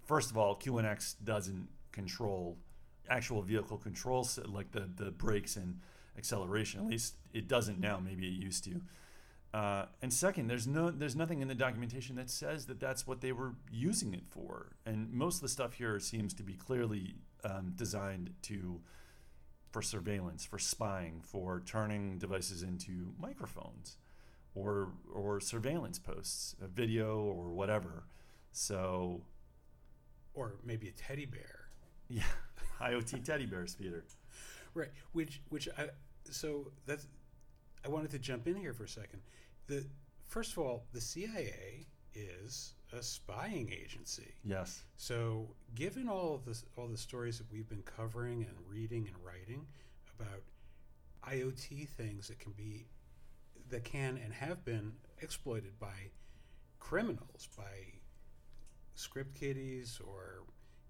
first 0.06 0.30
of 0.30 0.38
all, 0.38 0.56
QNX 0.56 1.16
doesn't 1.22 1.68
control 1.92 2.56
actual 3.10 3.42
vehicle 3.42 3.78
controls 3.78 4.38
like 4.46 4.70
the 4.72 4.88
the 4.96 5.10
brakes 5.10 5.56
and 5.56 5.80
acceleration. 6.16 6.80
At 6.80 6.86
least 6.86 7.14
it 7.32 7.48
doesn't 7.48 7.80
now. 7.80 7.98
Maybe 8.00 8.26
it 8.26 8.32
used 8.44 8.64
to. 8.64 8.80
Uh, 9.54 9.86
and 10.02 10.12
second, 10.12 10.46
there's 10.48 10.66
no 10.66 10.90
there's 10.90 11.16
nothing 11.16 11.40
in 11.40 11.48
the 11.48 11.54
documentation 11.54 12.16
that 12.16 12.28
says 12.30 12.66
that 12.66 12.78
that's 12.80 13.06
what 13.06 13.20
they 13.20 13.32
were 13.32 13.54
using 13.70 14.12
it 14.14 14.24
for. 14.28 14.72
And 14.84 15.10
most 15.12 15.36
of 15.36 15.42
the 15.42 15.48
stuff 15.48 15.74
here 15.74 15.98
seems 16.00 16.34
to 16.34 16.42
be 16.42 16.52
clearly 16.54 17.16
um, 17.44 17.72
designed 17.74 18.34
to 18.42 18.80
for 19.70 19.82
surveillance, 19.82 20.44
for 20.44 20.58
spying, 20.58 21.20
for 21.22 21.62
turning 21.64 22.18
devices 22.18 22.62
into 22.62 23.14
microphones, 23.18 23.96
or 24.54 24.90
or 25.14 25.40
surveillance 25.40 25.98
posts, 25.98 26.54
a 26.62 26.68
video 26.68 27.20
or 27.20 27.50
whatever. 27.50 28.04
So 28.52 29.22
Or 30.34 30.56
maybe 30.64 30.88
a 30.88 30.92
teddy 30.92 31.26
bear. 31.26 31.68
yeah, 32.08 32.22
IoT 32.88 33.24
teddy 33.24 33.46
bears, 33.46 33.74
Peter. 33.74 34.04
Right. 34.74 34.90
Which 35.12 35.40
which 35.48 35.68
I 35.76 35.88
so 36.30 36.70
that's 36.86 37.06
I 37.84 37.88
wanted 37.88 38.10
to 38.12 38.18
jump 38.18 38.46
in 38.46 38.56
here 38.56 38.72
for 38.72 38.84
a 38.84 38.88
second. 38.88 39.20
The 39.66 39.84
first 40.26 40.52
of 40.52 40.58
all, 40.58 40.84
the 40.92 41.00
CIA 41.00 41.86
is 42.14 42.74
a 42.92 43.02
spying 43.02 43.70
agency. 43.72 44.34
Yes. 44.44 44.82
So, 44.96 45.48
given 45.74 46.08
all 46.08 46.34
of 46.34 46.44
this, 46.44 46.64
all 46.76 46.86
the 46.86 46.96
stories 46.96 47.38
that 47.38 47.50
we've 47.52 47.68
been 47.68 47.82
covering 47.82 48.42
and 48.42 48.56
reading 48.66 49.06
and 49.06 49.16
writing 49.24 49.66
about 50.18 50.42
IoT 51.28 51.88
things 51.88 52.28
that 52.28 52.38
can 52.38 52.52
be, 52.52 52.86
that 53.68 53.84
can 53.84 54.18
and 54.22 54.32
have 54.32 54.64
been 54.64 54.92
exploited 55.20 55.78
by 55.78 56.10
criminals, 56.80 57.48
by 57.56 57.62
script 58.94 59.38
kiddies 59.38 60.00
or 60.04 60.42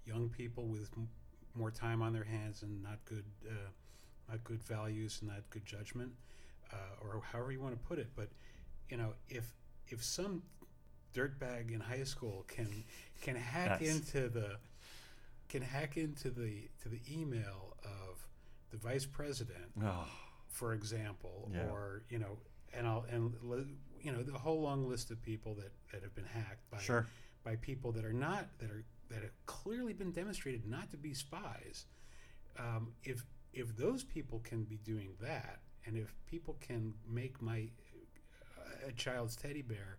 young 0.07 0.28
people 0.28 0.67
with 0.67 0.90
more 1.55 1.71
time 1.71 2.02
on 2.02 2.12
their 2.12 2.25
hands 2.25 2.62
and 2.62 2.83
not 2.83 2.99
good, 3.05 3.25
uh, 3.49 3.52
not 4.28 4.45
good 4.45 4.62
values 4.62 5.19
and 5.21 5.31
not 5.31 5.49
good 5.50 5.64
judgment, 5.67 6.12
uh, 6.73 6.76
or 7.02 7.21
however 7.33 7.52
you 7.52 7.61
want 7.61 7.75
to 7.81 7.87
put 7.88 7.99
it. 7.99 8.09
But 8.14 8.28
you 8.90 8.97
know, 8.97 9.14
if 9.28 9.52
if 9.88 10.02
some 10.05 10.43
dirtbag 11.14 11.73
in 11.73 11.81
high 11.81 12.05
school 12.05 12.45
can 12.49 12.85
can 13.23 13.37
hack 13.37 13.81
into 13.83 14.28
the 14.28 14.57
can 15.49 15.62
hack 15.62 15.97
into 15.97 16.31
the 16.31 16.69
to 16.83 16.88
the 16.88 17.00
email 17.11 17.76
of 17.85 18.26
the 18.71 18.76
vice 18.76 19.07
president, 19.07 19.73
Oh, 19.83 20.07
for 20.49 20.75
example, 20.75 21.50
Yeah. 21.52 21.69
or 21.71 22.02
you 22.11 22.19
know, 22.19 22.38
and 22.75 22.87
I'll 22.87 23.07
and 23.11 23.35
you 24.02 24.12
know 24.12 24.23
the 24.23 24.38
whole 24.38 24.61
long 24.61 24.88
list 24.88 25.11
of 25.11 25.21
people 25.23 25.55
that, 25.55 25.73
that 25.93 26.02
have 26.02 26.14
been 26.14 26.26
hacked 26.26 26.71
by 26.71 26.78
Sure. 26.78 27.07
by 27.45 27.57
people 27.57 27.93
that 27.93 28.05
are 28.05 28.12
not 28.12 28.47
that 28.59 28.71
are 28.71 28.85
that 29.11 29.23
have 29.23 29.33
clearly 29.47 29.93
been 29.93 30.11
demonstrated 30.12 30.67
not 30.67 30.91
to 30.91 30.97
be 30.97 31.15
spies. 31.15 31.87
Um, 32.59 32.93
if 33.05 33.25
if 33.53 33.77
those 33.77 34.05
people 34.05 34.41
can 34.41 34.65
be 34.65 34.77
doing 34.77 35.15
that, 35.21 35.61
and 35.87 35.97
if 35.97 36.15
people 36.27 36.57
can 36.61 36.95
make 37.09 37.41
my 37.41 37.69
a 38.87 38.93
child's 38.93 39.35
teddy 39.37 39.62
bear 39.62 39.99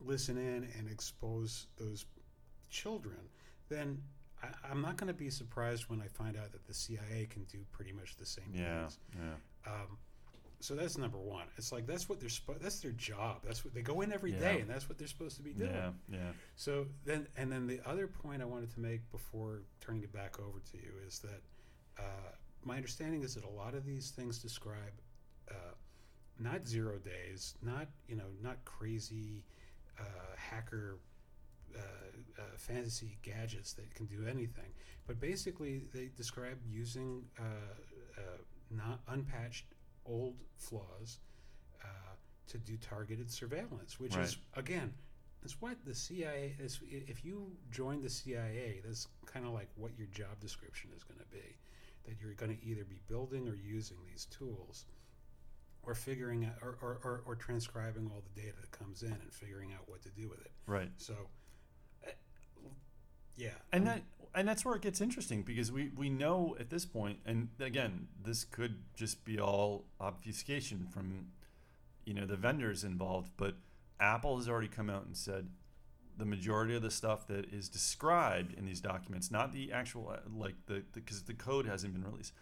listen 0.00 0.36
in 0.36 0.68
and 0.78 0.88
expose 0.90 1.66
those 1.76 2.04
children, 2.70 3.16
then 3.68 4.02
I, 4.42 4.48
I'm 4.70 4.82
not 4.82 4.96
going 4.96 5.08
to 5.08 5.14
be 5.18 5.30
surprised 5.30 5.84
when 5.88 6.00
I 6.02 6.08
find 6.08 6.36
out 6.36 6.52
that 6.52 6.66
the 6.66 6.74
CIA 6.74 7.26
can 7.30 7.44
do 7.44 7.58
pretty 7.72 7.92
much 7.92 8.16
the 8.16 8.26
same 8.26 8.44
Yeah. 8.52 8.80
things. 8.82 8.98
Yeah. 9.16 9.72
Um, 9.72 9.98
so 10.64 10.74
that's 10.74 10.96
number 10.96 11.18
one. 11.18 11.46
It's 11.58 11.72
like 11.72 11.86
that's 11.86 12.08
what 12.08 12.20
they're 12.20 12.28
supposed. 12.30 12.62
That's 12.62 12.80
their 12.80 12.92
job. 12.92 13.42
That's 13.44 13.64
what 13.64 13.74
they 13.74 13.82
go 13.82 14.00
in 14.00 14.12
every 14.12 14.32
day, 14.32 14.54
Yeah. 14.54 14.60
and 14.62 14.70
that's 14.70 14.88
what 14.88 14.96
they're 14.98 15.06
supposed 15.08 15.36
to 15.36 15.42
be 15.42 15.52
doing. 15.52 15.70
Yeah. 15.74 15.90
Yeah. 16.10 16.32
So 16.56 16.86
then, 17.04 17.26
and 17.36 17.52
then 17.52 17.66
the 17.66 17.80
other 17.86 18.06
point 18.06 18.40
I 18.40 18.46
wanted 18.46 18.70
to 18.72 18.80
make 18.80 19.10
before 19.10 19.62
turning 19.80 20.02
it 20.02 20.12
back 20.12 20.40
over 20.40 20.60
to 20.72 20.76
you 20.78 20.92
is 21.06 21.18
that 21.18 21.42
uh, 21.98 22.30
my 22.62 22.76
understanding 22.76 23.22
is 23.22 23.34
that 23.34 23.44
a 23.44 23.50
lot 23.50 23.74
of 23.74 23.84
these 23.84 24.10
things 24.10 24.38
describe 24.38 24.94
uh, 25.50 25.74
not 26.38 26.66
zero 26.66 26.96
days, 26.98 27.54
not 27.62 27.88
you 28.08 28.16
know, 28.16 28.30
not 28.42 28.64
crazy 28.64 29.44
uh, 30.00 30.04
hacker 30.36 30.98
uh, 31.76 31.80
uh, 32.38 32.42
fantasy 32.56 33.18
gadgets 33.22 33.74
that 33.74 33.94
can 33.94 34.06
do 34.06 34.24
anything, 34.26 34.72
but 35.06 35.20
basically 35.20 35.84
they 35.92 36.08
describe 36.16 36.56
using 36.66 37.22
uh, 37.38 37.42
uh, 38.18 38.22
not 38.70 39.00
unpatched 39.08 39.73
old 40.06 40.34
flaws 40.56 41.18
uh, 41.82 42.14
to 42.48 42.58
do 42.58 42.76
targeted 42.76 43.30
surveillance, 43.30 43.98
which 43.98 44.16
is 44.16 44.36
again 44.56 44.92
that's 45.44 45.60
what 45.60 45.76
the 45.84 45.94
CIA 45.94 46.54
is. 46.58 46.80
If 46.90 47.22
you 47.22 47.52
join 47.70 48.00
the 48.00 48.08
CIA, 48.08 48.80
that's 48.82 49.06
kind 49.26 49.44
of 49.44 49.52
like 49.52 49.68
what 49.76 49.90
your 49.98 50.06
job 50.06 50.40
description 50.40 50.88
is 50.96 51.04
going 51.04 51.20
to 51.20 51.26
be. 51.26 51.58
That 52.06 52.14
you're 52.18 52.32
going 52.32 52.56
to 52.56 52.64
either 52.64 52.84
be 52.84 52.98
building 53.08 53.46
or 53.46 53.54
using 53.54 53.98
these 54.10 54.24
tools, 54.24 54.86
or 55.82 55.94
figuring 55.94 56.46
out, 56.46 56.54
or, 56.62 56.78
or, 56.80 56.98
or, 57.04 57.22
or 57.26 57.34
transcribing 57.34 58.10
all 58.10 58.22
the 58.34 58.40
data 58.40 58.56
that 58.58 58.70
comes 58.70 59.02
in 59.02 59.12
and 59.12 59.30
figuring 59.30 59.74
out 59.74 59.86
what 59.86 60.02
to 60.02 60.08
do 60.10 60.30
with 60.30 60.40
it. 60.40 60.50
Right. 60.66 60.88
So, 60.96 61.14
uh, 62.06 62.10
yeah, 63.36 63.50
and 63.70 63.82
um, 63.82 63.94
that 63.94 64.02
and 64.34 64.48
that's 64.48 64.64
where 64.64 64.74
it 64.74 64.82
gets 64.82 65.00
interesting 65.00 65.42
because 65.42 65.70
we 65.70 65.90
we 65.96 66.08
know 66.08 66.56
at 66.58 66.70
this 66.70 66.84
point 66.84 67.18
and 67.24 67.48
again 67.60 68.08
this 68.24 68.44
could 68.44 68.76
just 68.96 69.24
be 69.24 69.38
all 69.38 69.84
obfuscation 70.00 70.86
from 70.90 71.26
you 72.04 72.14
know 72.14 72.26
the 72.26 72.36
vendors 72.36 72.84
involved 72.84 73.30
but 73.36 73.54
apple 74.00 74.36
has 74.36 74.48
already 74.48 74.68
come 74.68 74.90
out 74.90 75.06
and 75.06 75.16
said 75.16 75.48
the 76.16 76.24
majority 76.24 76.74
of 76.74 76.82
the 76.82 76.90
stuff 76.90 77.26
that 77.26 77.52
is 77.52 77.68
described 77.68 78.52
in 78.54 78.64
these 78.64 78.80
documents 78.80 79.30
not 79.30 79.52
the 79.52 79.72
actual 79.72 80.10
uh, 80.10 80.18
like 80.36 80.54
the 80.66 80.82
because 80.92 81.22
the, 81.22 81.34
code 81.34 81.66
hasn't 81.66 81.92
been 81.92 82.04
released. 82.04 82.32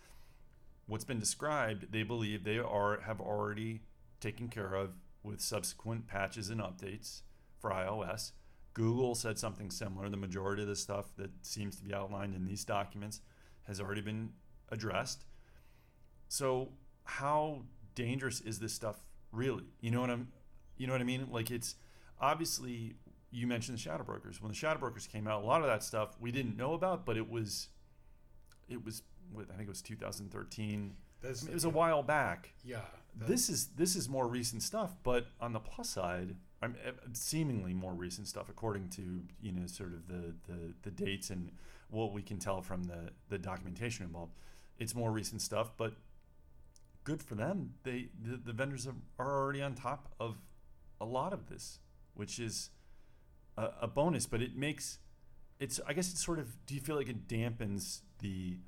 What's 0.87 1.04
been 1.04 1.20
described 1.20 1.92
they 1.92 2.02
believe 2.02 2.44
they 2.44 2.58
are 2.58 3.00
have 3.00 3.20
already 3.20 3.82
taken 4.20 4.49
care 4.49 4.75
of 4.75 4.90
with 5.22 5.40
subsequent 5.40 6.06
patches 6.06 6.50
and 6.50 6.61
updates 6.61 7.22
for 7.58 7.70
ios 7.70 8.32
Google 8.75 9.14
said 9.14 9.38
something 9.38 9.71
similar. 9.71 10.09
The 10.09 10.17
majority 10.17 10.62
of 10.62 10.69
the 10.69 10.76
stuff 10.76 11.14
that 11.17 11.31
seems 11.43 11.76
to 11.76 11.85
be 11.85 11.93
outlined 11.93 12.35
in 12.35 12.47
these 12.47 12.64
documents 12.64 13.21
has 13.64 13.81
already 13.81 14.00
been 14.00 14.31
addressed. 14.71 15.25
So, 16.29 16.71
how 17.05 17.62
dangerous 17.95 18.41
is 18.41 18.59
this 18.59 18.73
stuff 18.73 18.97
really? 19.33 19.64
You 19.81 19.91
know 19.91 20.00
what 20.00 20.11
I'm 20.11 20.29
you 20.76 20.87
know 20.87 20.95
what 20.95 21.00
I 21.00 21.05
mean? 21.05 21.29
Like 21.31 21.50
it's 21.50 21.76
obviously 22.21 22.95
you 23.31 23.47
mentioned 23.47 23.76
the 23.76 23.83
shadow 23.83 24.05
brokers. 24.05 24.41
When 24.41 24.50
the 24.50 24.57
shadow 24.57 24.79
brokers 24.79 25.07
came 25.07 25.26
out, 25.26 25.43
a 25.43 25.47
lot 25.47 25.61
of 25.61 25.67
that 25.67 25.83
stuff 25.83 26.17
we 26.21 26.33
didn't 26.33 26.57
know 26.57 26.75
about, 26.75 27.05
but 27.05 27.17
it 27.17 27.29
was 27.29 27.69
it 28.69 28.85
was 28.85 29.02
what 29.33 29.47
I 29.50 29.57
think 29.57 29.69
it 29.69 29.71
was 29.71 29.83
2013. 29.83 30.95
I 31.23 31.26
mean, 31.26 31.37
it 31.49 31.55
was 31.55 31.64
a 31.64 31.71
while 31.71 32.02
back 32.02 32.52
yeah. 32.64 32.81
this 33.29 33.49
is 33.49 33.69
this 33.76 33.95
is 33.95 34.09
more 34.09 34.26
recent 34.26 34.62
stuff, 34.62 34.95
but 35.02 35.26
on 35.41 35.52
the 35.52 35.61
plus 35.61 35.91
side, 35.91 36.37
I'm 36.62 36.76
uh, 36.87 36.92
seemingly 37.12 37.75
more 37.75 37.92
recent 37.92 38.28
stuff 38.28 38.49
according 38.49 38.88
to 38.90 39.23
you 39.40 39.52
know 39.52 39.66
sort 39.66 39.92
of 39.92 40.07
the, 40.09 40.35
the 40.47 40.75
the 40.83 40.90
dates 40.90 41.31
and 41.31 41.50
what 41.90 42.12
we 42.12 42.23
can 42.23 42.38
tell 42.38 42.62
from 42.62 42.85
the 42.85 43.11
the 43.28 43.38
documentation 43.38 44.04
involved. 44.04 44.35
It's 44.78 44.95
more 44.95 45.11
recent 45.11 45.42
stuff, 45.42 45.73
but 45.76 45.95
good 47.04 47.23
for 47.23 47.35
them. 47.35 47.75
They 47.83 48.09
the, 48.21 48.37
the 48.37 48.52
vendors 48.52 48.87
are, 48.87 48.95
already 49.26 49.62
on 49.62 49.75
top 49.75 50.14
of 50.21 50.37
a 51.00 51.04
lot 51.04 51.33
of 51.33 51.49
this, 51.49 51.81
which 52.14 52.38
is 52.38 52.71
a, 53.59 53.69
a 53.83 53.88
bonus. 53.88 54.26
But 54.26 54.40
it 54.40 54.57
makes 54.57 54.99
it's 55.59 55.81
I 55.87 55.92
guess 55.92 56.11
it's 56.11 56.25
sort 56.25 56.38
of. 56.38 56.64
Do 56.66 56.75
you 56.75 56.81
feel 56.81 56.97
like 56.97 57.09
it 57.09 57.26
dampens 57.26 58.00
the 58.21 58.59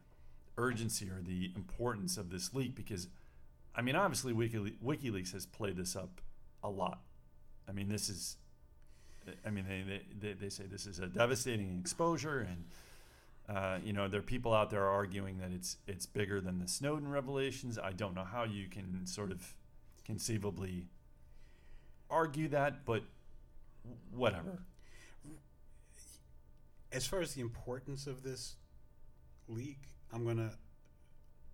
urgency 0.57 1.09
or 1.11 1.21
the 1.21 1.53
importance 1.57 2.17
of 2.17 2.31
this 2.31 2.55
leak 2.55 2.77
because 2.77 3.09
I 3.75 3.83
mean, 3.83 3.97
obviously, 3.97 4.33
WikiLeaks 4.33 5.33
has 5.33 5.47
played 5.47 5.77
this 5.77 5.97
up 5.97 6.21
a 6.63 6.71
lot. 6.71 7.01
I 7.69 7.73
mean, 7.73 7.89
this 7.89 8.09
is, 8.09 8.37
I 9.47 9.51
mean, 9.51 9.65
they, 9.69 10.03
they, 10.21 10.35
they 10.35 10.49
say 10.49 10.65
this 10.71 10.87
is 10.87 10.99
a 10.99 11.07
devastating 11.07 11.79
exposure, 11.81 12.47
and 12.49 12.65
uh, 13.57 13.79
you 13.85 13.93
know, 13.93 14.09
there 14.09 14.21
are 14.21 14.23
people 14.23 14.55
out 14.55 14.71
there 14.71 14.87
arguing 14.87 15.39
that 15.39 15.51
it's 15.53 15.77
it's 15.87 16.07
bigger 16.07 16.41
than 16.41 16.59
the 16.59 16.69
Snowden 16.69 17.09
revelations. 17.09 17.79
I 17.79 17.93
don't 17.93 18.15
know 18.15 18.25
how 18.25 18.45
you 18.45 18.69
can 18.69 19.07
sort 19.07 19.31
of 19.31 19.55
conceivably 20.05 20.87
argue 22.11 22.49
that, 22.49 22.85
but 22.87 23.03
whatever. 24.15 24.63
as 26.93 27.07
far 27.07 27.21
as 27.21 27.35
the 27.35 27.43
importance 27.43 28.07
of 28.07 28.23
this 28.23 28.57
leak, 29.49 29.81
I'm 30.13 30.25
gonna. 30.25 30.53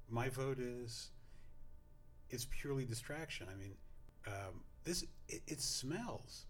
My 0.08 0.28
vote 0.28 0.58
is. 0.58 1.10
It's 2.32 2.46
purely 2.60 2.84
distraction. 2.84 3.48
I 3.52 3.56
mean, 3.56 3.74
um, 4.28 4.62
this 4.84 5.04
it, 5.30 5.42
it 5.46 5.60
smells. 5.60 6.46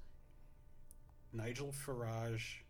Nigel 1.32 1.72
Farage 1.86 2.62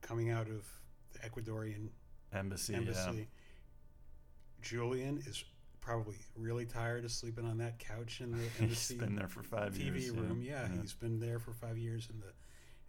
coming 0.00 0.30
out 0.30 0.48
of 0.48 0.66
the 1.12 1.18
Ecuadorian 1.20 1.90
Embassy, 2.32 2.74
embassy. 2.74 3.28
Julian 4.62 5.22
is 5.26 5.44
probably 5.80 6.16
really 6.36 6.64
tired 6.66 7.04
of 7.04 7.10
sleeping 7.10 7.44
on 7.44 7.58
that 7.58 7.78
couch 7.78 8.20
in 8.20 8.32
the 8.32 8.38
yeah. 8.42 8.44
He's 8.44 8.60
embassy 8.60 8.96
been 8.96 9.16
there 9.16 9.28
for 9.28 9.42
five 9.42 9.74
TV 9.74 10.00
years. 10.00 10.10
room. 10.10 10.42
Yeah, 10.42 10.68
he's 10.80 10.92
been 10.92 11.18
there 11.18 11.38
for 11.38 11.52
five 11.52 11.78
years, 11.78 12.08
and 12.10 12.22
the 12.22 12.32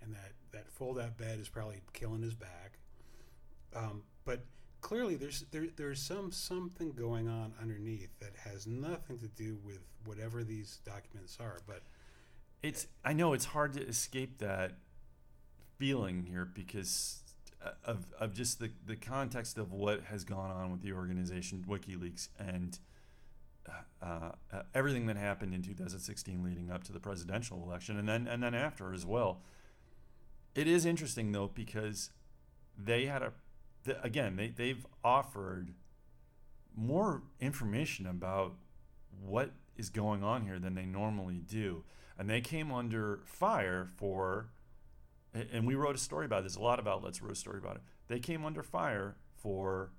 and 0.04 0.14
that 0.14 0.32
that 0.52 0.72
fold 0.72 1.00
out 1.00 1.18
bed 1.18 1.40
is 1.40 1.50
probably 1.50 1.82
killing 1.94 2.22
his 2.22 2.34
back. 2.34 2.80
Um, 3.76 4.04
but 4.26 4.44
clearly, 4.82 5.16
there's 5.16 5.46
there 5.52 5.68
there's 5.76 6.02
some 6.02 6.32
something 6.32 6.92
going 6.92 7.28
on 7.28 7.54
underneath 7.62 8.10
that 8.20 8.36
has 8.36 8.68
nothing 8.68 9.18
to 9.20 9.28
do 9.28 9.58
with 9.64 9.80
whatever 10.06 10.44
these 10.44 10.80
documents 10.86 11.38
are. 11.40 11.60
But 11.66 11.82
it's 12.64 12.88
I 13.04 13.14
know 13.14 13.34
it's 13.34 13.46
hard 13.46 13.74
to 13.74 13.86
escape 13.86 14.40
that 14.40 14.74
feeling 15.78 16.24
here 16.24 16.46
because 16.46 17.22
uh, 17.64 17.72
of 17.86 18.06
of 18.20 18.34
just 18.34 18.60
the 18.60 18.72
the 18.86 18.96
context 18.96 19.58
of 19.58 19.72
what 19.72 20.04
has 20.04 20.24
gone 20.24 20.52
on 20.52 20.72
with 20.72 20.82
the 20.82 20.94
organization 20.94 21.66
WikiLeaks 21.68 22.30
and 22.38 22.78
uh, 24.02 24.32
uh, 24.52 24.62
everything 24.74 25.06
that 25.08 25.18
happened 25.18 25.54
in 25.54 25.62
2016 25.62 26.44
leading 26.44 26.72
up 26.72 26.84
to 26.84 26.92
the 26.92 27.00
presidential 27.00 27.64
election 27.64 27.98
and 27.98 28.08
then 28.08 28.28
and 28.28 28.44
then 28.44 28.54
after 28.54 28.94
as 28.94 29.06
well. 29.06 29.42
It 30.54 30.68
is 30.68 30.86
interesting 30.86 31.32
though 31.32 31.52
because 31.54 32.10
they 32.78 33.06
had 33.06 33.22
a 33.24 33.34
the, 33.84 34.02
again 34.04 34.36
they 34.36 34.50
they've 34.50 34.86
offered 35.04 35.74
more 36.76 37.24
information 37.40 38.06
about 38.06 38.54
what 39.24 39.52
is 39.82 39.90
going 39.90 40.24
on 40.24 40.46
here 40.46 40.60
than 40.60 40.76
they 40.76 40.86
normally 40.86 41.40
do. 41.40 41.84
And 42.18 42.30
they 42.30 42.40
came 42.40 42.72
under 42.72 43.22
fire 43.26 43.88
for 43.98 44.52
and 45.34 45.66
we 45.66 45.76
wrote 45.76 45.96
a 45.96 46.00
story 46.00 46.26
about 46.26 46.44
this 46.44 46.56
a 46.56 46.62
lot 46.62 46.78
of 46.78 46.88
outlets 46.88 47.22
wrote 47.22 47.32
a 47.32 47.36
story 47.36 47.58
about 47.58 47.78
it. 47.78 47.82
They 48.08 48.20
came 48.20 48.46
under 48.46 48.62
fire 48.64 49.16
for 49.36 49.92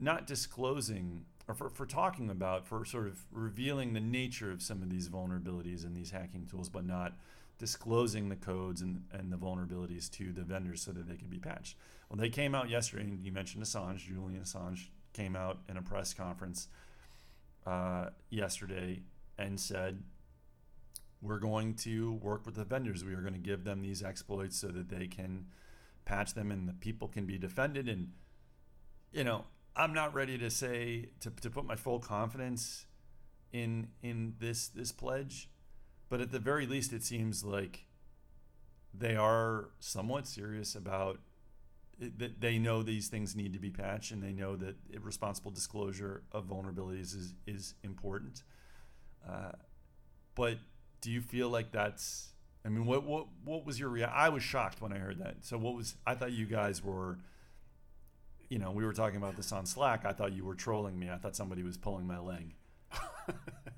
not 0.00 0.26
disclosing 0.26 1.24
or 1.48 1.54
for, 1.54 1.68
for 1.68 1.86
talking 1.86 2.30
about 2.30 2.66
for 2.66 2.84
sort 2.84 3.08
of 3.08 3.18
revealing 3.30 3.92
the 3.92 4.00
nature 4.00 4.50
of 4.50 4.62
some 4.62 4.82
of 4.82 4.90
these 4.90 5.08
vulnerabilities 5.08 5.84
and 5.84 5.94
these 5.94 6.10
hacking 6.10 6.46
tools 6.46 6.68
but 6.68 6.86
not 6.86 7.18
disclosing 7.58 8.28
the 8.28 8.36
codes 8.36 8.80
and, 8.80 9.02
and 9.12 9.32
the 9.32 9.36
vulnerabilities 9.36 10.08
to 10.08 10.32
the 10.32 10.42
vendors 10.42 10.80
so 10.80 10.92
that 10.92 11.08
they 11.08 11.16
could 11.16 11.30
be 11.30 11.38
patched. 11.38 11.76
Well 12.08 12.16
they 12.16 12.30
came 12.30 12.54
out 12.54 12.70
yesterday 12.70 13.02
and 13.02 13.24
you 13.24 13.32
mentioned 13.32 13.62
assange 13.62 13.98
julian 13.98 14.42
assange 14.42 14.86
came 15.12 15.36
out 15.36 15.58
in 15.68 15.76
a 15.76 15.82
press 15.82 16.14
conference 16.14 16.68
uh, 17.68 18.10
yesterday 18.30 19.02
and 19.38 19.60
said 19.60 20.02
we're 21.20 21.38
going 21.38 21.74
to 21.74 22.14
work 22.14 22.46
with 22.46 22.54
the 22.54 22.64
vendors. 22.64 23.04
We 23.04 23.12
are 23.12 23.20
going 23.20 23.34
to 23.34 23.38
give 23.38 23.64
them 23.64 23.82
these 23.82 24.02
exploits 24.02 24.56
so 24.56 24.68
that 24.68 24.88
they 24.88 25.06
can 25.06 25.46
patch 26.04 26.32
them 26.34 26.50
and 26.50 26.66
the 26.68 26.72
people 26.72 27.08
can 27.08 27.26
be 27.26 27.36
defended. 27.36 27.88
And, 27.88 28.12
you 29.12 29.24
know, 29.24 29.44
I'm 29.76 29.92
not 29.92 30.14
ready 30.14 30.38
to 30.38 30.50
say 30.50 31.10
to, 31.20 31.30
to 31.30 31.50
put 31.50 31.66
my 31.66 31.76
full 31.76 31.98
confidence 31.98 32.86
in 33.52 33.88
in 34.02 34.34
this 34.38 34.68
this 34.68 34.92
pledge, 34.92 35.48
but 36.08 36.20
at 36.20 36.32
the 36.32 36.38
very 36.38 36.66
least, 36.66 36.92
it 36.92 37.02
seems 37.02 37.44
like 37.44 37.86
they 38.94 39.16
are 39.16 39.70
somewhat 39.80 40.26
serious 40.26 40.74
about 40.74 41.18
it, 42.00 42.18
that 42.18 42.40
they 42.40 42.58
know 42.58 42.82
these 42.82 43.08
things 43.08 43.34
need 43.34 43.52
to 43.52 43.58
be 43.58 43.70
patched 43.70 44.12
and 44.12 44.22
they 44.22 44.32
know 44.32 44.56
that 44.56 44.76
responsible 45.02 45.50
disclosure 45.50 46.22
of 46.32 46.46
vulnerabilities 46.46 47.14
is, 47.16 47.34
is 47.46 47.74
important. 47.82 48.42
Uh, 49.28 49.52
but 50.34 50.58
do 51.00 51.10
you 51.10 51.20
feel 51.20 51.48
like 51.48 51.72
that's, 51.72 52.28
I 52.64 52.68
mean, 52.68 52.86
what, 52.86 53.04
what, 53.04 53.26
what 53.44 53.66
was 53.66 53.78
your 53.78 53.88
reaction? 53.88 54.16
I 54.16 54.28
was 54.28 54.42
shocked 54.42 54.80
when 54.80 54.92
I 54.92 54.98
heard 54.98 55.18
that. 55.18 55.36
So 55.42 55.58
what 55.58 55.74
was, 55.74 55.96
I 56.06 56.14
thought 56.14 56.32
you 56.32 56.46
guys 56.46 56.82
were, 56.82 57.18
you 58.48 58.58
know, 58.58 58.70
we 58.70 58.84
were 58.84 58.92
talking 58.92 59.16
about 59.16 59.36
this 59.36 59.52
on 59.52 59.66
Slack. 59.66 60.04
I 60.04 60.12
thought 60.12 60.32
you 60.32 60.44
were 60.44 60.54
trolling 60.54 60.98
me. 60.98 61.10
I 61.10 61.16
thought 61.16 61.36
somebody 61.36 61.62
was 61.62 61.76
pulling 61.76 62.06
my 62.06 62.18
leg. 62.18 62.54
I, 62.92 63.32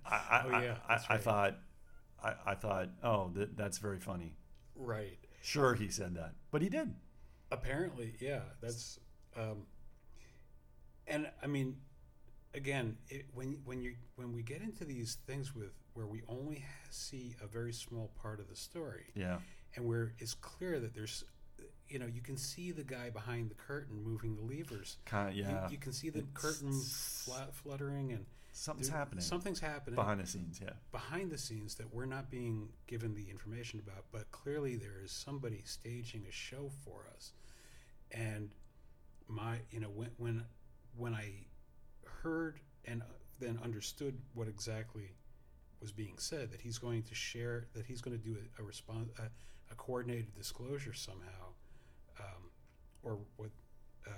I, 0.06 0.42
Oh, 0.44 0.60
yeah, 0.60 0.76
I, 0.88 0.94
that's 0.94 1.06
I, 1.08 1.16
thought, 1.16 1.58
I, 2.22 2.34
I 2.46 2.54
thought, 2.54 2.90
oh, 3.02 3.30
that, 3.34 3.56
that's 3.56 3.78
very 3.78 3.98
funny. 3.98 4.34
Right. 4.76 5.18
Sure, 5.42 5.74
he 5.74 5.88
said 5.88 6.14
that, 6.16 6.34
but 6.50 6.62
he 6.62 6.68
did. 6.68 6.94
Apparently, 7.50 8.14
yeah. 8.20 8.40
That's, 8.60 8.98
um, 9.36 9.66
and 11.06 11.28
I 11.42 11.46
mean, 11.46 11.76
again, 12.54 12.96
it, 13.08 13.26
when 13.34 13.58
when 13.64 13.80
you 13.80 13.94
when 14.16 14.32
we 14.32 14.42
get 14.42 14.60
into 14.62 14.84
these 14.84 15.18
things 15.26 15.54
with 15.54 15.72
where 15.94 16.06
we 16.06 16.22
only 16.28 16.64
see 16.90 17.34
a 17.42 17.46
very 17.46 17.72
small 17.72 18.10
part 18.22 18.38
of 18.40 18.48
the 18.48 18.54
story, 18.56 19.06
Yeah, 19.14 19.38
and 19.76 19.84
where 19.86 20.12
it's 20.18 20.34
clear 20.34 20.78
that 20.78 20.94
there's, 20.94 21.24
you 21.88 21.98
know, 21.98 22.06
you 22.06 22.20
can 22.22 22.36
see 22.36 22.70
the 22.70 22.84
guy 22.84 23.10
behind 23.10 23.50
the 23.50 23.56
curtain 23.56 24.00
moving 24.04 24.36
the 24.36 24.42
levers. 24.42 24.98
kind 25.04 25.28
of. 25.30 25.34
You- 25.34 25.42
Yeah, 25.42 25.68
You, 25.68 25.78
can 25.78 25.92
see 25.92 26.10
the 26.10 26.22
curtain 26.34 26.72
flat, 26.72 27.52
fluttering 27.54 28.12
and 28.12 28.24
something's 28.52 28.88
there- 28.88 28.98
happening 28.98 29.20
Something's 29.22 29.60
happening 29.60 29.96
behind 29.96 30.20
the 30.20 30.26
scenes. 30.26 30.60
Yeah, 30.62 30.70
behind 30.92 31.30
the 31.30 31.38
scenes 31.38 31.74
that 31.76 31.92
we're 31.92 32.06
not 32.06 32.30
being 32.30 32.68
given 32.86 33.14
the 33.14 33.28
information 33.30 33.80
about, 33.80 34.04
but 34.12 34.30
clearly 34.30 34.76
there 34.76 35.00
is 35.02 35.12
somebody 35.12 35.62
staging 35.64 36.26
a 36.28 36.32
show 36.32 36.70
for 36.84 37.06
us. 37.14 37.32
And 38.10 38.50
my, 39.28 39.58
you 39.70 39.80
know, 39.80 39.88
when 39.88 40.10
when 40.18 40.44
when 40.96 41.14
I 41.14 41.32
heard 42.04 42.60
and 42.84 43.02
then 43.38 43.58
understood 43.62 44.18
what 44.34 44.48
exactly 44.48 45.12
was 45.80 45.92
being 45.92 46.18
said, 46.18 46.50
that 46.50 46.60
he's 46.60 46.78
going 46.78 47.02
to 47.04 47.14
share, 47.14 47.66
that 47.74 47.86
he's 47.86 48.02
going 48.02 48.18
to 48.18 48.22
do 48.22 48.36
a, 48.36 48.62
a 48.62 48.64
response, 48.64 49.08
a, 49.18 49.22
a 49.72 49.74
coordinated 49.76 50.34
disclosure 50.34 50.92
somehow, 50.92 51.54
um, 52.18 52.50
or 53.02 53.18
what 53.36 53.50
uh, 54.06 54.10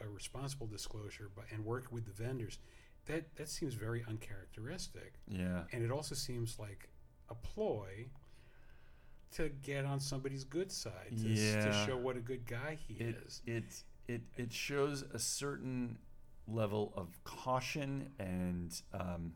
a, 0.00 0.06
a 0.06 0.08
responsible 0.08 0.66
disclosure, 0.66 1.30
but 1.36 1.44
and 1.52 1.64
work 1.64 1.86
with 1.92 2.04
the 2.06 2.12
vendors. 2.22 2.58
That 3.08 3.34
that 3.36 3.48
seems 3.48 3.74
very 3.74 4.04
uncharacteristic 4.08 5.14
yeah. 5.26 5.62
and 5.72 5.82
it 5.82 5.90
also 5.90 6.14
seems 6.14 6.58
like 6.58 6.88
a 7.30 7.34
ploy 7.34 8.06
to 9.32 9.48
get 9.62 9.84
on 9.84 9.98
somebody's 10.00 10.44
good 10.44 10.70
side 10.72 11.12
to, 11.18 11.32
s- 11.32 11.64
to 11.64 11.72
show 11.86 11.96
what 11.96 12.16
a 12.16 12.20
good 12.20 12.46
guy 12.46 12.78
he 12.86 12.94
It 12.94 13.16
is 13.26 13.42
it 13.46 13.64
it 14.06 14.22
it 14.36 14.52
shows 14.52 15.04
a 15.12 15.18
certain 15.18 15.98
level 16.46 16.92
of 16.96 17.08
caution 17.24 18.10
and 18.18 18.80
um, 18.94 19.32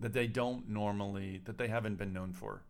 that 0.00 0.12
they 0.12 0.26
don't 0.26 0.68
normally 0.68 1.42
that 1.44 1.58
they 1.58 1.68
haven't 1.68 1.96
been 1.96 2.12
known 2.12 2.32
for. 2.32 2.62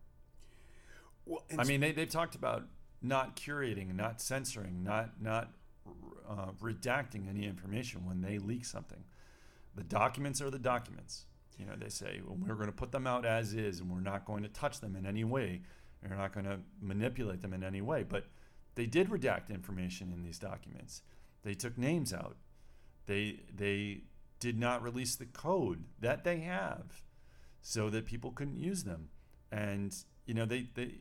well 1.25 1.43
I 1.57 1.63
mean, 1.63 1.79
they 1.79 1.91
they've 1.93 2.09
talked 2.09 2.35
about 2.35 2.63
not 3.01 3.35
curating, 3.37 3.95
not 3.95 4.21
censoring, 4.21 4.83
not 4.83 5.21
not 5.21 5.51
uh, 6.29 6.51
redacting 6.61 7.29
any 7.29 7.45
information 7.45 8.05
when 8.05 8.21
they 8.21 8.37
leak 8.39 8.65
something. 8.65 9.03
The 9.75 9.83
documents 9.83 10.41
are 10.41 10.49
the 10.49 10.59
documents. 10.59 11.25
You 11.57 11.65
know, 11.65 11.73
they 11.77 11.89
say 11.89 12.21
well, 12.25 12.37
we're 12.39 12.55
going 12.55 12.67
to 12.67 12.71
put 12.71 12.91
them 12.91 13.05
out 13.05 13.25
as 13.25 13.53
is, 13.53 13.79
and 13.79 13.89
we're 13.89 13.99
not 13.99 14.25
going 14.25 14.43
to 14.43 14.49
touch 14.49 14.79
them 14.79 14.95
in 14.95 15.05
any 15.05 15.23
way. 15.23 15.61
We're 16.01 16.15
not 16.15 16.33
going 16.33 16.45
to 16.45 16.59
manipulate 16.81 17.41
them 17.41 17.53
in 17.53 17.63
any 17.63 17.81
way. 17.81 18.03
But 18.03 18.25
they 18.75 18.85
did 18.85 19.09
redact 19.09 19.49
information 19.49 20.13
in 20.13 20.23
these 20.23 20.39
documents. 20.39 21.01
They 21.43 21.53
took 21.53 21.77
names 21.77 22.13
out. 22.13 22.37
They 23.05 23.41
they 23.53 24.03
did 24.39 24.57
not 24.57 24.81
release 24.81 25.15
the 25.15 25.25
code 25.25 25.83
that 25.99 26.23
they 26.23 26.39
have, 26.39 27.03
so 27.61 27.89
that 27.89 28.05
people 28.05 28.31
couldn't 28.31 28.57
use 28.57 28.83
them. 28.83 29.09
And 29.51 29.93
you 30.25 30.33
know, 30.33 30.45
they 30.45 30.69
they 30.75 30.95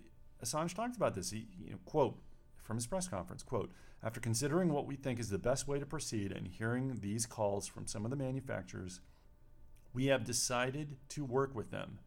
Assange 0.44 0.74
talked 0.74 0.96
about 0.96 1.14
this. 1.14 1.31
He, 1.31 1.46
you 1.64 1.70
know, 1.70 1.78
quote 1.85 2.18
from 2.62 2.76
his 2.76 2.87
press 2.87 3.09
conference, 3.09 3.42
quote, 3.42 3.72
after 4.02 4.20
considering 4.20 4.72
what 4.72 4.87
we 4.87 4.96
think 4.96 5.18
is 5.18 5.30
the 5.30 5.38
best 5.38 5.66
way 5.66 5.78
to 5.78 5.87
proceed 5.87 6.30
and 6.32 6.46
hearing 6.46 6.98
these 7.00 7.26
calls 7.26 7.66
from 7.66 7.87
some 7.87 8.04
of 8.04 8.11
the 8.11 8.16
manufacturers, 8.16 9.00
we 9.92 10.06
have 10.06 10.24
decided 10.24 10.96
to 11.08 11.24
work 11.24 11.54
with 11.54 11.70
them 11.70 11.98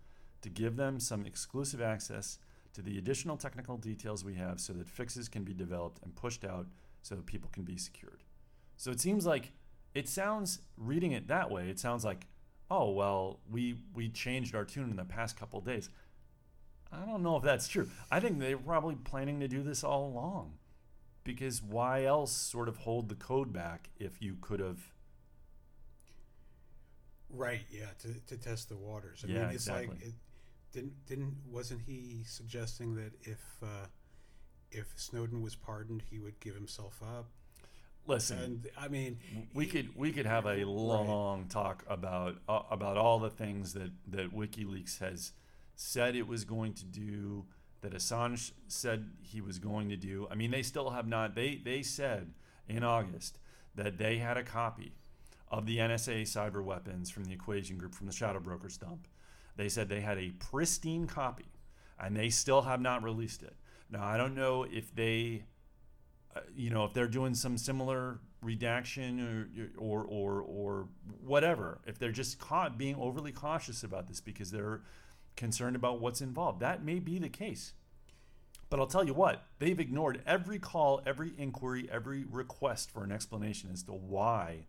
to 0.41 0.49
give 0.49 0.77
them 0.77 0.99
some 0.99 1.25
exclusive 1.25 1.81
access 1.81 2.39
to 2.73 2.81
the 2.81 2.97
additional 2.97 3.35
technical 3.35 3.77
details 3.77 4.23
we 4.23 4.35
have 4.35 4.59
so 4.59 4.73
that 4.73 4.87
fixes 4.87 5.27
can 5.27 5.43
be 5.43 5.53
developed 5.53 6.01
and 6.03 6.15
pushed 6.15 6.45
out 6.45 6.67
so 7.01 7.15
that 7.15 7.25
people 7.25 7.49
can 7.51 7.63
be 7.63 7.77
secured. 7.77 8.23
So 8.77 8.91
it 8.91 8.99
seems 8.99 9.25
like 9.25 9.51
it 9.93 10.07
sounds 10.07 10.59
reading 10.77 11.11
it 11.11 11.27
that 11.27 11.51
way, 11.51 11.69
it 11.69 11.79
sounds 11.79 12.05
like, 12.05 12.27
oh 12.69 12.91
well, 12.91 13.39
we 13.49 13.77
we 13.93 14.09
changed 14.09 14.55
our 14.55 14.63
tune 14.63 14.89
in 14.89 14.95
the 14.95 15.03
past 15.03 15.37
couple 15.37 15.59
days. 15.59 15.89
I 16.91 17.05
don't 17.05 17.23
know 17.23 17.37
if 17.37 17.43
that's 17.43 17.67
true. 17.67 17.89
I 18.09 18.19
think 18.19 18.39
they're 18.39 18.57
probably 18.57 18.95
planning 18.95 19.39
to 19.41 19.47
do 19.47 19.63
this 19.63 19.83
all 19.83 20.07
along. 20.07 20.53
Because 21.23 21.61
why 21.61 22.05
else 22.05 22.31
sort 22.31 22.67
of 22.67 22.77
hold 22.77 23.09
the 23.09 23.15
code 23.15 23.53
back 23.53 23.89
if 23.99 24.21
you 24.21 24.37
could 24.41 24.59
have 24.59 24.79
right 27.29 27.61
yeah 27.71 27.85
to, 27.99 28.13
to 28.27 28.37
test 28.41 28.69
the 28.69 28.77
waters. 28.77 29.23
I 29.27 29.31
Yeah, 29.31 29.47
mean 29.47 29.51
it's 29.51 29.69
like 29.69 29.91
exactly. 29.91 30.07
it 30.09 30.13
didn't 30.73 31.05
didn't 31.05 31.35
wasn't 31.49 31.81
he 31.81 32.23
suggesting 32.27 32.95
that 32.95 33.13
if 33.21 33.41
uh, 33.63 33.87
if 34.71 34.93
snowden 34.97 35.41
was 35.41 35.55
pardoned 35.55 36.03
he 36.09 36.19
would 36.19 36.39
give 36.39 36.55
himself 36.55 37.01
up? 37.03 37.27
Listen 38.07 38.39
and 38.39 38.67
i 38.77 38.87
mean 38.87 39.19
we 39.53 39.65
could 39.67 39.95
we 39.95 40.11
could 40.11 40.25
have 40.25 40.45
a 40.45 40.63
long 40.65 41.47
talk 41.47 41.83
about 41.87 42.35
uh, 42.49 42.61
about 42.71 42.97
all 42.97 43.19
the 43.19 43.29
things 43.29 43.73
that 43.73 43.91
that 44.07 44.33
WikiLeaks 44.35 44.99
has 44.99 45.33
said 45.75 46.15
it 46.15 46.27
was 46.27 46.43
going 46.43 46.73
to 46.73 46.85
do 46.85 47.45
that 47.81 47.93
Assange 47.93 48.51
said 48.67 49.09
he 49.21 49.41
was 49.41 49.59
going 49.59 49.89
to 49.89 49.97
do. 49.97 50.27
I 50.31 50.35
mean, 50.35 50.51
they 50.51 50.63
still 50.63 50.91
have 50.91 51.07
not. 51.07 51.35
They 51.35 51.55
they 51.55 51.81
said 51.81 52.33
in 52.67 52.83
August 52.83 53.39
that 53.75 53.97
they 53.97 54.17
had 54.17 54.37
a 54.37 54.43
copy 54.43 54.93
of 55.49 55.65
the 55.65 55.77
NSA 55.77 56.23
cyber 56.23 56.63
weapons 56.63 57.09
from 57.09 57.25
the 57.25 57.33
Equation 57.33 57.77
Group 57.77 57.93
from 57.93 58.07
the 58.07 58.13
Shadow 58.13 58.39
Brokers 58.39 58.77
dump. 58.77 59.07
They 59.57 59.69
said 59.69 59.89
they 59.89 60.01
had 60.01 60.17
a 60.17 60.31
pristine 60.31 61.07
copy, 61.07 61.51
and 61.99 62.15
they 62.15 62.29
still 62.29 62.61
have 62.61 62.81
not 62.81 63.03
released 63.03 63.43
it. 63.43 63.55
Now 63.89 64.05
I 64.05 64.17
don't 64.17 64.35
know 64.35 64.65
if 64.69 64.93
they 64.95 65.43
uh, 66.35 66.41
you 66.55 66.69
know, 66.69 66.85
if 66.85 66.93
they're 66.93 67.07
doing 67.07 67.33
some 67.33 67.57
similar 67.57 68.19
redaction 68.41 69.69
or 69.77 70.03
or 70.03 70.05
or, 70.05 70.41
or 70.41 70.87
whatever, 71.23 71.81
if 71.85 71.99
they're 71.99 72.11
just 72.11 72.39
caught 72.39 72.77
being 72.77 72.95
overly 72.95 73.31
cautious 73.31 73.83
about 73.83 74.07
this 74.07 74.21
because 74.21 74.51
they're 74.51 74.81
concerned 75.35 75.75
about 75.75 75.99
what's 75.99 76.21
involved, 76.21 76.59
that 76.59 76.83
may 76.83 76.99
be 76.99 77.19
the 77.19 77.29
case. 77.29 77.73
But 78.69 78.79
I'll 78.79 78.87
tell 78.87 79.03
you 79.03 79.13
what, 79.13 79.43
they've 79.59 79.79
ignored 79.79 80.21
every 80.25 80.57
call, 80.57 81.01
every 81.05 81.33
inquiry, 81.37 81.89
every 81.91 82.23
request 82.23 82.91
for 82.91 83.03
an 83.03 83.11
explanation 83.11 83.69
as 83.73 83.83
to 83.83 83.91
why 83.91 84.65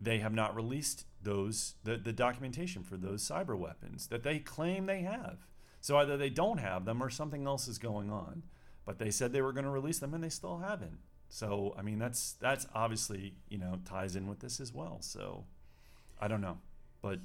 they 0.00 0.18
have 0.18 0.32
not 0.32 0.54
released 0.54 1.04
those 1.22 1.74
the, 1.84 1.96
the 1.96 2.12
documentation 2.12 2.82
for 2.82 2.96
those 2.96 3.22
cyber 3.22 3.58
weapons 3.58 4.08
that 4.08 4.22
they 4.22 4.38
claim 4.38 4.86
they 4.86 5.02
have. 5.02 5.38
So 5.80 5.96
either 5.96 6.16
they 6.16 6.30
don't 6.30 6.58
have 6.58 6.84
them 6.84 7.02
or 7.02 7.10
something 7.10 7.46
else 7.46 7.68
is 7.68 7.78
going 7.78 8.10
on 8.10 8.42
but 8.88 8.98
they 8.98 9.10
said 9.10 9.34
they 9.34 9.42
were 9.42 9.52
going 9.52 9.66
to 9.66 9.70
release 9.70 9.98
them 9.98 10.14
and 10.14 10.24
they 10.24 10.30
still 10.30 10.60
haven't. 10.60 10.96
So 11.28 11.74
I 11.78 11.82
mean 11.82 11.98
that's 11.98 12.32
that's 12.40 12.66
obviously 12.74 13.34
you 13.50 13.58
know 13.58 13.80
ties 13.84 14.16
in 14.16 14.26
with 14.26 14.40
this 14.40 14.60
as 14.60 14.72
well. 14.72 15.02
So 15.02 15.44
I 16.18 16.26
don't 16.26 16.40
know, 16.40 16.56
but 17.02 17.18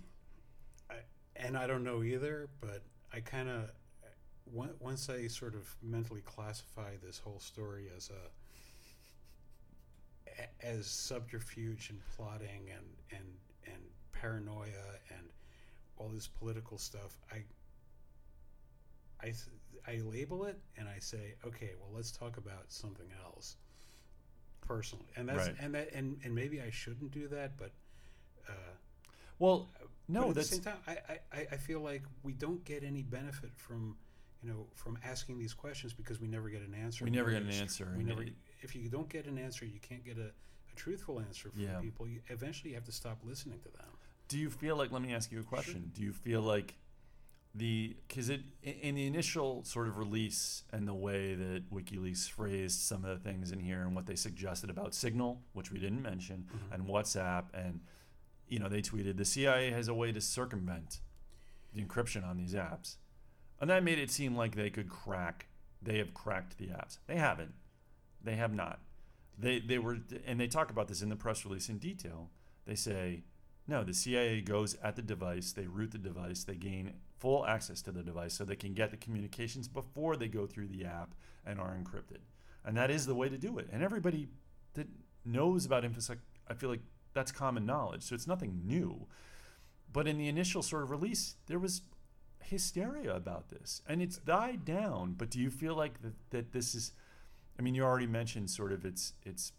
and 1.44 1.58
I 1.58 1.68
don't 1.68 1.84
know 1.84 2.04
either, 2.04 2.50
but 2.62 2.82
I 3.14 3.20
kind 3.20 3.50
of 3.50 3.70
once 4.80 5.10
I 5.10 5.28
sort 5.28 5.56
of 5.56 5.76
mentally 5.82 6.22
classify 6.22 6.92
this 7.04 7.18
whole 7.20 7.40
story 7.40 7.90
as 7.96 8.10
a 8.10 8.30
as 10.66 10.88
subterfuge 10.88 11.90
and 11.90 12.00
plotting 12.16 12.70
and 12.76 12.86
and 13.12 13.26
and 13.66 13.82
paranoia 14.12 14.98
and 15.10 15.28
all 15.98 16.10
this 16.10 16.28
political 16.28 16.78
stuff, 16.78 17.18
I 17.32 17.44
I 19.22 19.34
I 19.88 19.98
label 20.00 20.46
it 20.46 20.60
and 20.78 20.88
I 20.88 21.00
say, 21.00 21.36
okay, 21.46 21.72
well, 21.80 21.90
let's 21.94 22.12
talk 22.12 22.38
about 22.38 22.72
something 22.72 23.08
else 23.26 23.58
personally, 24.62 25.08
and 25.16 25.28
that's 25.28 25.48
Right. 25.48 25.56
and 25.60 25.74
that 25.76 25.92
and 25.94 26.20
and 26.24 26.34
maybe 26.34 26.62
I 26.62 26.70
shouldn't 26.70 27.12
do 27.12 27.28
that, 27.30 27.58
but. 27.58 27.72
Uh, 28.48 28.52
well 29.40 29.70
but 30.08 30.14
no 30.14 30.30
at 30.30 30.36
that's 30.36 30.50
the 30.50 30.56
same 30.56 30.64
time, 30.64 30.78
I, 30.88 30.98
I, 31.32 31.48
I 31.54 31.58
feel 31.58 31.80
like 31.82 32.04
we 32.24 32.34
don't 32.34 32.64
get 32.66 32.84
any 32.84 33.02
benefit 33.04 33.52
from, 33.56 33.96
you 34.42 34.50
know, 34.50 34.68
from 34.76 34.98
asking 35.04 35.40
these 35.40 35.54
questions 35.54 35.94
because 35.94 36.20
we 36.20 36.28
never 36.28 36.50
get 36.50 36.62
an 36.62 36.74
answer. 36.74 37.06
We 37.06 37.12
never 37.12 37.32
get 37.32 37.42
an 37.44 37.50
answer, 37.52 37.94
We 37.98 38.04
never. 38.04 38.26
If 38.62 38.76
you 38.76 38.90
don't 38.90 39.10
get 39.10 39.26
an 39.28 39.38
answer, 39.38 39.66
you 39.66 39.80
can't 39.80 40.04
get 40.06 40.18
a, 40.18 40.28
a 40.28 40.76
truthful 40.76 41.20
answer 41.20 41.50
from 41.50 41.62
Yeah. 41.62 41.80
people. 41.80 42.08
You, 42.08 42.20
eventually, 42.30 42.72
you 42.72 42.76
have 42.76 42.86
to 42.86 42.92
stop 42.92 43.20
listening 43.24 43.60
to 43.60 43.70
them. 43.70 43.88
do 44.28 44.38
you 44.38 44.50
feel 44.50 44.76
like 44.76 44.92
let 44.92 45.02
me 45.02 45.14
ask 45.14 45.32
you 45.32 45.40
a 45.40 45.44
question. 45.44 45.92
Do 45.94 46.02
you 46.02 46.12
feel 46.14 46.42
like 46.42 46.76
the 47.56 47.96
because 48.08 48.30
it 48.30 48.42
in- 48.64 48.96
the 48.96 49.06
initial 49.06 49.64
sort 49.64 49.88
of 49.88 49.98
release 50.00 50.64
and 50.72 50.88
the 50.88 50.94
way 50.94 51.36
that 51.36 51.70
WikiLeaks 51.72 52.28
phrased 52.30 52.80
some 52.80 53.06
of 53.06 53.12
the 53.24 53.30
things 53.30 53.52
in 53.52 53.60
here 53.60 53.82
and 53.84 53.96
what 53.96 54.08
they 54.08 54.16
suggested 54.16 54.70
about 54.72 54.96
Signal, 54.96 55.40
which 55.54 55.72
we 55.72 55.78
didn't 55.80 56.02
mention, 56.02 56.48
Mhm. 56.52 56.74
and 56.74 56.84
WhatsApp, 56.88 57.46
and 57.54 57.82
you 58.54 58.60
know 58.60 58.70
they 58.70 58.84
tweeted 58.84 59.18
the 59.18 59.26
CIA 59.26 59.72
has 59.72 59.88
a 59.88 59.96
way 59.96 60.12
to 60.12 60.22
circumvent 60.22 61.00
the 61.74 61.82
encryption 61.82 62.24
on 62.24 62.38
these 62.38 62.54
apps, 62.54 62.98
and 63.60 63.68
that 63.72 63.84
made 63.84 63.98
it 63.98 64.12
seem 64.12 64.36
like 64.36 64.56
they 64.56 64.70
could 64.70 64.90
crack. 64.90 65.48
They 65.82 65.98
have 65.98 66.14
cracked 66.14 66.60
the 66.60 66.68
apps. 66.68 67.00
They 67.08 67.16
haven't. 67.16 67.56
They 68.24 68.36
have 68.36 68.54
not. 68.54 68.80
They 69.40 69.58
they 69.60 69.80
were 69.80 69.98
and 70.28 70.40
they 70.40 70.46
talk 70.46 70.70
about 70.70 70.88
this 70.88 71.02
in 71.02 71.10
the 71.10 71.16
press 71.16 71.44
release 71.46 71.68
in 71.68 71.80
detail. 71.80 72.30
They 72.68 72.76
say 72.76 73.24
no, 73.68 73.84
the 73.84 73.94
CIA 73.94 74.42
goes 74.42 74.78
at 74.84 74.96
the 74.96 75.02
device, 75.02 75.52
they 75.54 75.66
root 75.66 75.92
the 75.92 75.98
device, 75.98 76.44
they 76.44 76.56
gain 76.56 76.94
full 77.18 77.48
access 77.48 77.82
to 77.84 77.92
the 77.92 78.04
device 78.04 78.36
so 78.36 78.44
they 78.44 78.56
can 78.56 78.74
get 78.74 78.92
the 78.92 78.98
communications 78.98 79.68
before 79.68 80.16
they 80.16 80.28
go 80.28 80.46
through 80.46 80.68
the 80.68 80.86
app 80.86 81.16
and 81.44 81.60
are 81.60 81.76
encrypted. 81.76 82.20
And 82.64 82.78
that 82.78 82.92
is 82.92 83.08
the 83.08 83.16
way 83.16 83.30
to 83.30 83.38
do 83.38 83.58
it. 83.58 83.70
And 83.72 83.82
everybody 83.82 84.28
that 84.76 84.88
knows 85.26 85.66
about 85.66 85.84
InfoSec, 85.84 86.18
I 86.48 86.54
feel 86.54 86.70
like 86.70 86.82
that's 87.14 87.32
common 87.32 87.66
knowledge. 87.66 88.04
So 88.04 88.16
it's 88.16 88.28
nothing 88.28 88.62
new. 88.66 89.08
But 89.92 90.08
in 90.08 90.18
the 90.18 90.28
initial 90.28 90.64
sort 90.64 90.84
of 90.84 90.92
release, 90.92 91.36
there 91.48 91.60
was 91.60 91.82
hysteria 92.42 93.16
about 93.16 93.50
this. 93.50 93.82
And 93.88 94.02
it's 94.02 94.18
died 94.18 94.66
down. 94.66 95.14
But 95.18 95.30
do 95.30 95.40
you 95.40 95.50
feel 95.50 95.76
like 95.76 96.02
that, 96.02 96.14
that 96.32 96.52
this 96.52 96.76
is 96.76 96.94
I 97.58 97.62
mean, 97.62 97.76
you 97.76 97.84
already 97.84 98.08
mentioned 98.08 98.50
sort 98.50 98.72
of 98.72 98.86
it's 98.86 99.14
it's 99.24 99.52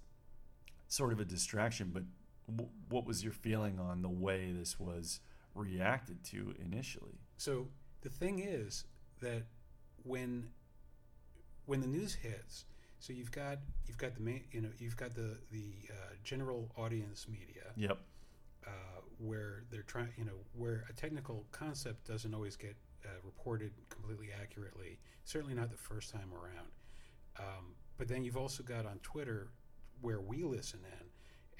sort 0.89 1.13
of 1.13 1.21
a 1.21 1.25
distraction, 1.25 1.91
but 1.93 2.03
w- 2.49 2.71
what 2.89 3.07
was 3.07 3.23
your 3.23 3.33
feeling 3.33 3.79
on 3.79 4.03
the 4.03 4.09
way 4.09 4.53
this 4.53 4.79
was 4.79 5.21
reacted 5.55 6.23
to 6.25 6.55
initially? 6.63 7.21
So 7.37 7.69
the 8.03 8.09
thing 8.09 8.41
is 8.41 8.85
that 9.21 9.45
when 10.03 10.51
when 11.67 11.81
the 11.81 11.87
news 11.87 12.15
hits, 12.15 12.65
so 13.05 13.13
you've 13.13 13.33
got 13.33 13.59
you've 13.87 13.99
got 13.99 14.15
the 14.15 14.21
main 14.23 14.45
you 14.51 14.63
know 14.63 14.71
you've 14.79 14.97
got 14.97 15.15
the 15.15 15.37
the 15.53 15.67
uh, 15.91 16.15
general 16.23 16.71
audience 16.79 17.27
media 17.29 17.65
Yep. 17.77 17.99
uh, 18.67 18.71
where 19.19 19.65
they're 19.71 19.83
trying 19.83 20.09
you 20.17 20.25
know 20.25 20.39
where 20.55 20.85
a 20.89 20.93
technical 20.95 21.45
concept 21.53 22.07
doesn't 22.07 22.33
always 22.33 22.57
get 22.57 22.75
uh, 23.05 23.09
reported 23.23 23.73
completely 23.91 24.31
accurately. 24.41 24.99
Certainly 25.25 25.55
not 25.55 25.71
the 25.71 25.77
first 25.77 26.11
time 26.11 26.31
around. 26.33 26.71
Um, 27.39 27.75
but 27.99 28.09
then 28.09 28.25
you've 28.25 28.39
also 28.39 28.63
got 28.63 28.87
on 28.87 28.99
Twitter 29.03 29.49
where 30.01 30.21
we 30.23 30.43
listen 30.43 30.81
in, 30.99 31.07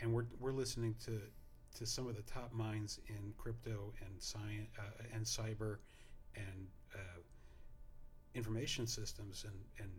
and 0.01 0.15
we're 0.15 0.25
we're 0.41 0.53
listening 0.53 0.95
to 1.05 1.21
to 1.77 1.85
some 1.85 2.07
of 2.07 2.17
the 2.17 2.23
top 2.23 2.55
minds 2.55 3.01
in 3.09 3.35
crypto 3.37 3.93
and 4.01 4.23
science 4.23 4.71
uh, 4.79 5.03
and 5.15 5.27
cyber 5.27 5.77
and 6.37 6.69
uh, 6.95 7.21
information 8.35 8.87
systems 8.87 9.45
and 9.45 9.59
and 9.79 9.91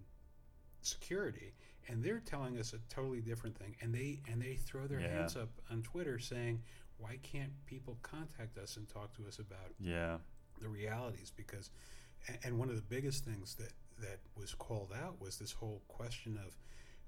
security, 0.86 1.54
and 1.88 2.04
they're 2.04 2.20
telling 2.20 2.58
us 2.58 2.74
a 2.74 2.80
totally 2.94 3.22
different 3.22 3.58
thing. 3.58 3.76
And 3.82 3.94
they 3.94 4.22
and 4.30 4.42
they 4.42 4.56
throw 4.56 4.88
their 4.88 5.00
Yeah. 5.02 5.10
hands 5.20 5.36
up 5.36 5.50
on 5.70 5.84
Twitter 5.84 6.20
saying, 6.20 6.62
"Why 6.98 7.18
can't 7.24 7.52
people 7.66 7.98
contact 8.02 8.58
us 8.58 8.78
and 8.78 8.88
talk 8.88 9.14
to 9.18 9.28
us 9.28 9.40
about 9.40 9.74
Yeah. 9.80 10.20
the 10.60 10.70
realities 10.70 11.32
because 11.36 11.70
and 12.44 12.58
one 12.58 12.70
of 12.70 12.76
the 12.76 12.82
biggest 12.82 13.24
things 13.24 13.56
that 13.56 13.74
that 14.00 14.20
was 14.36 14.54
called 14.56 14.92
out 14.94 15.20
was 15.22 15.38
this 15.38 15.52
whole 15.52 15.82
question 15.88 16.38
of 16.38 16.58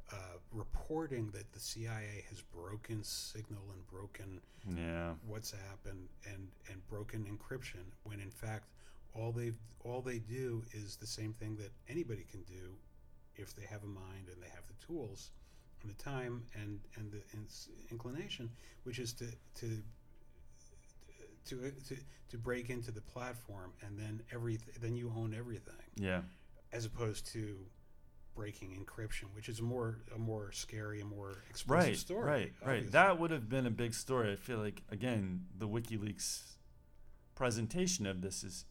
uh, 0.09 0.37
reporting 0.53 1.29
that 1.31 1.51
the 1.51 1.59
CIA 1.59 2.23
has 2.29 2.41
broken 2.41 3.03
Signal 3.03 3.71
and 3.71 3.85
broken 3.87 4.41
Yeah. 4.65 5.15
WhatsApp 5.29 5.85
and, 5.85 6.07
and, 6.25 6.49
and 6.71 6.87
broken 6.87 7.25
encryption 7.25 7.91
when 8.03 8.21
in 8.21 8.31
fact 8.31 8.69
all 9.13 9.33
they 9.33 9.51
all 9.83 10.01
they 10.01 10.19
do 10.19 10.63
is 10.71 10.95
the 10.95 11.07
same 11.07 11.33
thing 11.33 11.57
that 11.57 11.71
anybody 11.89 12.23
can 12.23 12.43
do 12.43 12.77
if 13.37 13.55
they 13.55 13.65
have 13.65 13.83
a 13.83 13.87
mind 13.87 14.27
and 14.31 14.41
they 14.41 14.49
have 14.49 14.63
the 14.67 14.85
tools 14.85 15.31
and 15.81 15.91
the 15.91 15.95
time 16.03 16.43
and 16.55 16.79
and 16.95 17.11
the 17.11 17.21
inclination 17.91 18.49
which 18.83 18.99
is 18.99 19.13
to 19.13 19.25
to 19.55 19.81
to, 21.45 21.71
to, 21.87 21.95
to 22.29 22.37
break 22.37 22.69
into 22.69 22.91
the 22.91 23.01
platform 23.01 23.71
and 23.81 23.97
then 23.97 24.21
everything 24.33 24.73
then 24.81 24.95
you 24.95 25.11
own 25.15 25.33
everything 25.37 25.75
Yeah. 25.95 26.21
as 26.73 26.85
opposed 26.85 27.25
to 27.33 27.55
breaking 28.35 28.71
encryption 28.77 29.25
which 29.33 29.47
is 29.49 29.59
a 29.59 29.63
more 29.63 29.99
a 30.13 30.19
more 30.19 30.51
scary 30.51 30.99
and 30.99 31.09
more 31.09 31.43
explosive 31.49 31.87
Right. 31.89 31.97
story 31.97 32.25
Right. 32.25 32.53
Right. 32.65 32.91
That 32.91 33.19
would 33.19 33.31
have 33.31 33.47
been 33.49 33.65
a 33.65 33.71
big 33.71 33.93
story. 33.93 34.31
I 34.33 34.35
feel 34.35 34.59
like 34.59 34.81
again 34.89 35.45
the 35.57 35.67
WikiLeaks 35.67 36.41
presentation 37.35 38.05
of 38.05 38.21
this 38.21 38.43
is. 38.43 38.65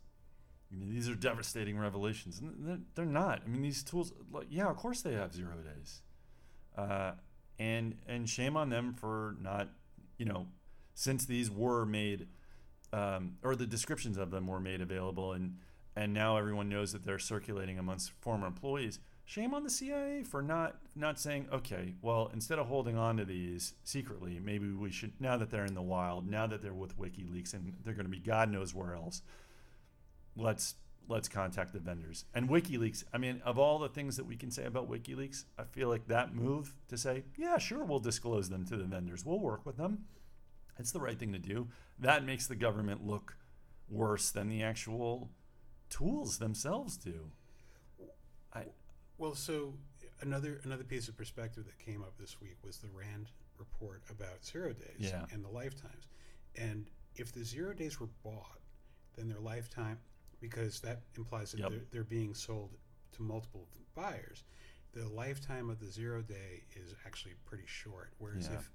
You 0.71 0.79
know, 0.79 0.93
these 0.93 1.09
are 1.09 1.15
devastating 1.15 1.79
revelations. 1.79 2.41
And 2.41 2.55
they're, 2.67 2.79
they're 2.95 3.05
not. 3.05 3.43
I 3.45 3.49
mean, 3.49 3.63
these 3.63 3.83
tools, 3.83 4.13
like, 4.33 4.47
yeah, 4.51 4.69
of 4.69 4.77
course 4.77 5.03
they 5.03 5.13
have 5.13 5.33
zero 5.35 5.55
days, 5.65 6.03
uh, 6.77 7.13
and 7.59 7.97
and 8.07 8.29
shame 8.29 8.57
on 8.57 8.69
them 8.69 8.95
for 8.95 9.37
not, 9.41 9.69
you 10.19 10.27
know, 10.27 10.47
since 10.95 11.25
these 11.25 11.51
were 11.51 11.87
made, 11.87 12.29
um, 12.93 13.37
or 13.43 13.55
the 13.55 13.67
descriptions 13.67 14.19
of 14.19 14.31
them 14.31 14.47
were 14.47 14.61
made 14.61 14.81
available, 14.81 15.33
and 15.33 15.57
and 15.95 16.13
now 16.13 16.37
everyone 16.37 16.69
knows 16.69 16.93
that 16.93 17.05
they're 17.05 17.19
circulating 17.19 17.79
amongst 17.79 18.11
former 18.21 18.47
employees. 18.47 18.99
Shame 19.25 19.55
on 19.55 19.65
the 19.65 19.71
CIA 19.71 20.23
for 20.23 20.43
not 20.43 20.77
not 20.95 21.19
saying, 21.19 21.49
okay, 21.53 21.95
well, 22.03 22.31
instead 22.33 22.59
of 22.59 22.67
holding 22.67 22.97
on 22.97 23.17
to 23.17 23.25
these 23.25 23.75
secretly, 23.83 24.41
maybe 24.43 24.71
we 24.71 24.91
should 24.91 25.13
now 25.21 25.37
that 25.37 25.51
they're 25.51 25.65
in 25.65 25.75
the 25.75 25.83
wild, 25.83 26.29
now 26.29 26.47
that 26.47 26.61
they're 26.63 26.75
with 26.75 26.99
WikiLeaks 26.99 27.55
and 27.55 27.73
they're 27.85 27.95
going 27.95 28.07
to 28.07 28.11
be 28.11 28.19
God 28.19 28.51
knows 28.51 28.75
where 28.75 28.95
else, 28.95 29.23
let's 30.37 30.75
let's 31.09 31.29
contact 31.29 31.73
the 31.73 31.79
vendors. 31.79 32.25
And 32.35 32.49
WikiLeaks, 32.49 33.05
I 33.13 33.19
mean, 33.19 33.41
of 33.45 33.59
all 33.59 33.79
the 33.79 33.89
things 33.89 34.17
that 34.17 34.27
we 34.27 34.35
can 34.37 34.51
say 34.51 34.65
about 34.65 34.91
WikiLeaks, 34.91 35.45
I 35.57 35.63
feel 35.63 35.89
like 35.89 36.09
that 36.09 36.35
move 36.35 36.75
to 36.89 36.99
say, 36.99 37.23
yeah, 37.37 37.59
sure, 37.59 37.85
we'll 37.85 38.01
disclose 38.01 38.49
them 38.49 38.65
to 38.67 38.77
the 38.77 38.83
vendors. 38.85 39.25
We'll 39.25 39.39
work 39.39 39.65
with 39.65 39.77
them. 39.77 40.07
It's 40.81 40.91
the 40.91 40.99
right 41.01 41.17
thing 41.17 41.33
to 41.33 41.39
do. 41.39 41.69
That 42.01 42.25
makes 42.25 42.49
the 42.49 42.57
government 42.57 43.07
look 43.07 43.37
worse 43.89 44.31
than 44.33 44.49
the 44.49 44.65
actual 44.65 45.31
tools 45.91 46.39
themselves 46.39 46.97
do. 46.97 47.31
I 48.53 48.65
Well, 49.19 49.35
so 49.37 49.75
another 50.23 50.61
another 50.65 50.85
piece 50.85 51.07
of 51.09 51.17
perspective 51.17 51.65
that 51.67 51.79
came 51.79 52.03
up 52.03 52.19
this 52.19 52.41
week 52.41 52.57
was 52.65 52.79
the 52.79 52.89
Rand 52.91 53.31
report 53.59 54.03
about 54.11 54.45
zero 54.45 54.73
days 54.73 54.97
Yeah. 54.99 55.25
and 55.33 55.45
the 55.45 55.49
lifetimes. 55.49 56.09
And 56.57 56.91
if 57.15 57.31
the 57.33 57.45
zero 57.45 57.73
days 57.75 58.01
were 58.01 58.09
bought, 58.25 58.61
then 59.15 59.29
their 59.29 59.41
lifetime, 59.41 59.99
because 60.41 60.81
that 60.81 61.03
implies 61.17 61.53
that 61.53 61.61
Yep. 61.61 61.71
they're, 61.71 61.85
they're 61.91 62.05
being 62.05 62.35
sold 62.35 62.71
to 63.13 63.23
multiple 63.23 63.67
buyers, 63.95 64.45
the 64.93 65.09
lifetime 65.09 65.71
of 65.71 65.79
the 65.81 65.87
zero 65.91 66.23
day 66.23 66.65
is 66.75 66.95
actually 67.07 67.35
pretty 67.45 67.67
short. 67.67 68.13
Whereas 68.19 68.49
Yeah. 68.49 68.57
if 68.59 68.71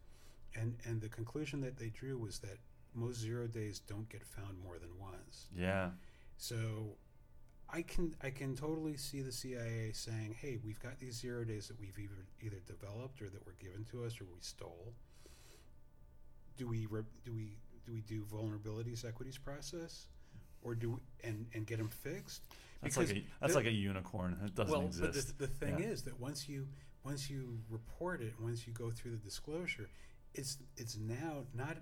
and 0.55 0.77
and 0.85 0.99
the 1.01 1.09
conclusion 1.09 1.61
that 1.61 1.77
they 1.77 1.89
drew 1.89 2.17
was 2.17 2.39
that 2.39 2.57
most 2.93 3.19
zero 3.19 3.47
days 3.47 3.79
don't 3.79 4.09
get 4.09 4.25
found 4.25 4.59
more 4.59 4.77
than 4.79 4.97
once. 4.99 5.47
yeah. 5.55 5.91
So 6.37 6.97
I 7.69 7.83
can 7.83 8.15
I 8.21 8.31
can 8.31 8.55
totally 8.55 8.97
see 8.97 9.21
the 9.21 9.31
CIA 9.31 9.93
saying, 9.93 10.33
"Hey, 10.33 10.57
we've 10.57 10.79
got 10.79 10.99
these 10.99 11.15
zero 11.15 11.45
days 11.45 11.67
that 11.69 11.79
we've 11.79 11.97
either 11.97 12.25
either 12.41 12.59
developed 12.65 13.21
or 13.21 13.29
that 13.29 13.45
were 13.45 13.53
given 13.59 13.85
to 13.85 14.03
us 14.03 14.19
or 14.19 14.25
we 14.25 14.41
stole. 14.41 14.93
Do 16.57 16.67
we 16.67 16.85
re- 16.85 17.03
do 17.23 17.33
we 17.33 17.57
do 17.85 17.93
we 17.93 18.01
do 18.01 18.23
vulnerabilities 18.25 19.05
equities 19.05 19.37
process, 19.37 20.07
or 20.61 20.75
do 20.75 20.91
we, 20.91 20.97
and 21.29 21.45
and 21.53 21.65
get 21.65 21.77
them 21.77 21.89
fixed? 21.89 22.41
That's 22.81 22.95
Because 22.95 23.11
like 23.13 23.23
a 23.23 23.27
that's 23.39 23.53
the- 23.53 23.59
like 23.59 23.67
a 23.67 23.71
unicorn. 23.71 24.37
It 24.45 24.55
doesn't 24.55 24.71
well, 24.71 24.85
exist. 24.87 25.37
but 25.37 25.37
the, 25.37 25.47
the 25.47 25.53
thing 25.65 25.79
Yeah. 25.79 25.85
is 25.87 26.03
that 26.03 26.19
once 26.19 26.47
you 26.49 26.67
once 27.03 27.29
you 27.29 27.59
report 27.69 28.21
it, 28.21 28.33
once 28.39 28.65
you 28.67 28.73
go 28.73 28.89
through 28.91 29.11
the 29.11 29.17
disclosure, 29.23 29.89
it's 30.33 30.57
it's 30.77 30.97
now 30.97 31.45
not 31.53 31.77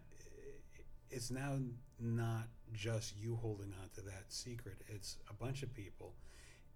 it's 1.10 1.32
now 1.32 1.58
not 2.00 2.48
just 2.74 3.18
you 3.18 3.36
holding 3.36 3.74
on 3.82 3.90
to 3.96 4.02
that 4.02 4.26
secret. 4.28 4.82
It's 4.88 5.18
a 5.30 5.34
bunch 5.34 5.64
of 5.64 5.74
people, 5.74 6.14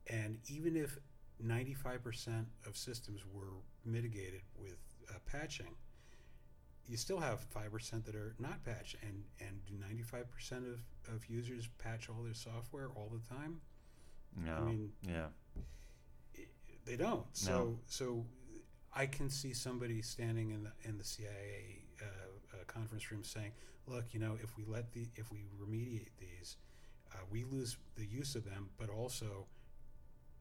and 0.08 0.40
even 0.48 0.76
if 0.76 0.98
ninety 1.40 1.74
five 1.74 2.04
percent 2.04 2.48
of 2.66 2.76
systems 2.78 3.22
were 3.32 3.54
mitigated 3.86 4.42
with 4.58 4.78
uh, 5.10 5.14
patching, 5.26 5.76
you 6.88 6.98
still 6.98 7.20
have 7.20 7.40
five 7.40 7.72
percent 7.72 8.06
that 8.06 8.16
are 8.16 8.36
not 8.40 8.64
patched. 8.64 8.98
And 9.02 9.24
and 9.40 9.66
do 9.66 9.74
ninety 9.80 10.04
five 10.04 10.30
percent 10.30 10.66
of 10.66 11.14
of 11.14 11.26
users 11.28 11.68
patch 11.78 12.10
all 12.10 12.24
their 12.24 12.34
software 12.34 12.90
all 12.96 13.12
the 13.12 13.36
time? 13.36 13.62
no. 14.36 14.66
mean, 14.66 14.92
yeah. 15.08 15.28
they 16.86 16.96
don't. 16.96 17.26
So 17.34 17.80
so 17.88 18.26
I 18.96 19.06
can 19.06 19.30
see 19.30 19.54
somebody 19.54 20.02
standing 20.02 20.52
in 20.52 20.64
the 20.64 20.72
in 20.84 20.98
the 20.98 21.04
CIA 21.04 21.84
uh, 22.02 22.06
uh, 22.06 22.64
conference 22.68 23.12
room 23.12 23.24
saying, 23.24 23.52
"Look, 23.88 24.14
you 24.14 24.20
know, 24.20 24.38
if 24.42 24.58
we 24.58 24.66
let 24.66 24.92
the 24.94 25.08
if 25.16 25.32
we 25.32 25.40
remediate 25.60 26.12
these, 26.20 26.58
uh, 27.12 27.18
we 27.30 27.44
lose 27.44 27.78
the 27.96 28.06
use 28.06 28.36
of 28.36 28.46
them, 28.46 28.70
but 28.78 28.90
also 28.90 29.48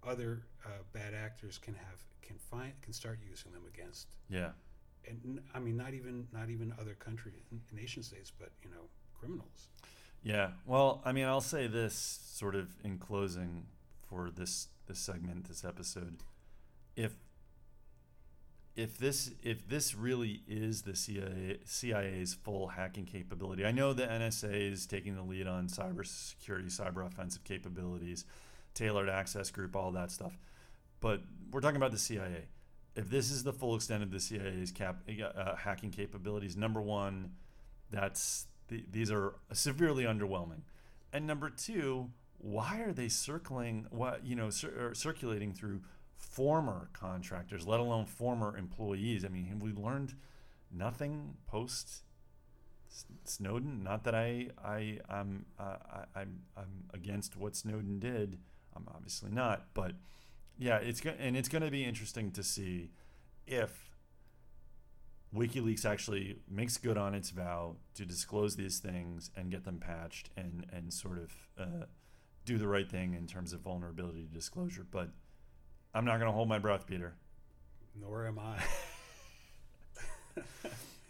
other 0.06 0.42
uh, 0.64 0.82
bad 0.92 1.14
actors 1.14 1.58
can 1.58 1.74
have 1.74 2.04
can 2.20 2.36
find 2.36 2.72
can 2.82 2.92
start 2.92 3.18
using 3.28 3.52
them 3.52 3.62
against." 3.72 4.08
Yeah. 4.28 4.50
And 5.08 5.40
I 5.54 5.58
mean, 5.58 5.76
not 5.76 5.94
even 5.94 6.26
not 6.32 6.50
even 6.50 6.72
other 6.80 6.94
country 6.94 7.32
nation 7.72 8.02
states, 8.02 8.32
but 8.38 8.50
you 8.62 8.70
know, 8.70 8.88
criminals. 9.18 9.68
Yeah. 10.22 10.50
Well, 10.66 11.02
I 11.04 11.12
mean, 11.12 11.24
I'll 11.24 11.40
say 11.40 11.66
this 11.66 11.94
sort 11.94 12.54
of 12.54 12.76
in 12.84 12.98
closing 12.98 13.66
for 14.08 14.30
this 14.30 14.68
this 14.86 14.98
segment, 14.98 15.48
this 15.48 15.64
episode. 15.64 16.18
If 16.96 17.14
if 18.74 18.96
this 18.98 19.32
if 19.42 19.68
this 19.68 19.94
really 19.94 20.42
is 20.46 20.82
the 20.82 20.94
CIA, 20.94 21.58
CIA's 21.66 22.34
full 22.34 22.68
hacking 22.68 23.04
capability, 23.04 23.66
I 23.66 23.72
know 23.72 23.92
the 23.92 24.06
NSA 24.06 24.72
is 24.72 24.86
taking 24.86 25.16
the 25.16 25.22
lead 25.22 25.46
on 25.46 25.68
cybersecurity, 25.68 26.66
cyber 26.66 27.06
offensive 27.06 27.44
capabilities, 27.44 28.24
tailored 28.74 29.08
access 29.08 29.50
group, 29.50 29.76
all 29.76 29.90
that 29.92 30.10
stuff. 30.10 30.38
But 31.00 31.22
we're 31.50 31.60
talking 31.60 31.76
about 31.76 31.92
the 31.92 31.98
CIA. 31.98 32.46
If 32.94 33.08
this 33.08 33.30
is 33.30 33.42
the 33.42 33.52
full 33.52 33.74
extent 33.74 34.02
of 34.02 34.10
the 34.10 34.20
CIA's 34.20 34.70
cap, 34.70 35.02
uh, 35.08 35.56
hacking 35.56 35.90
capabilities, 35.90 36.56
number 36.56 36.80
one, 36.80 37.32
that's 37.90 38.46
the, 38.68 38.84
these 38.90 39.10
are 39.10 39.34
severely 39.52 40.04
underwhelming. 40.04 40.62
And 41.12 41.26
number 41.26 41.50
two, 41.50 42.10
why 42.38 42.80
are 42.80 42.92
they 42.92 43.08
circling 43.08 43.86
what 43.90 44.24
you 44.26 44.34
know 44.34 44.50
cir- 44.50 44.92
circulating 44.94 45.52
through 45.52 45.80
former 46.16 46.88
contractors, 46.92 47.66
let 47.66 47.80
alone 47.80 48.06
former 48.06 48.56
employees? 48.56 49.24
I 49.24 49.28
mean, 49.28 49.58
we 49.60 49.72
learned 49.72 50.14
nothing 50.70 51.36
post 51.46 52.02
Snowden. 53.24 53.82
Not 53.82 54.04
that 54.04 54.14
I 54.14 54.48
I 54.62 54.98
I'm 55.08 55.46
uh, 55.58 55.76
I, 55.90 56.20
I'm 56.20 56.40
I'm 56.56 56.84
against 56.92 57.36
what 57.36 57.56
Snowden 57.56 57.98
did. 57.98 58.38
I'm 58.74 58.86
obviously 58.94 59.30
not, 59.30 59.66
but 59.74 59.92
yeah, 60.62 60.76
it's 60.76 61.00
go- 61.00 61.14
and 61.18 61.36
it's 61.36 61.48
going 61.48 61.62
to 61.62 61.70
be 61.70 61.84
interesting 61.84 62.30
to 62.32 62.42
see 62.44 62.90
if 63.48 63.96
WikiLeaks 65.34 65.84
actually 65.84 66.38
makes 66.48 66.78
good 66.78 66.96
on 66.96 67.14
its 67.14 67.30
vow 67.30 67.76
to 67.94 68.06
disclose 68.06 68.54
these 68.54 68.78
things 68.78 69.30
and 69.36 69.50
get 69.50 69.64
them 69.64 69.78
patched 69.78 70.30
and 70.36 70.64
and 70.72 70.92
sort 70.92 71.18
of 71.18 71.32
uh, 71.58 71.86
do 72.44 72.58
the 72.58 72.68
right 72.68 72.88
thing 72.88 73.14
in 73.14 73.26
terms 73.26 73.52
of 73.52 73.60
vulnerability 73.60 74.28
disclosure. 74.32 74.86
But 74.88 75.10
I'm 75.94 76.04
not 76.04 76.18
going 76.18 76.28
to 76.28 76.32
hold 76.32 76.48
my 76.48 76.60
breath, 76.60 76.86
Peter. 76.86 77.14
Nor 78.00 78.28
am 78.28 78.38
I. 78.38 78.62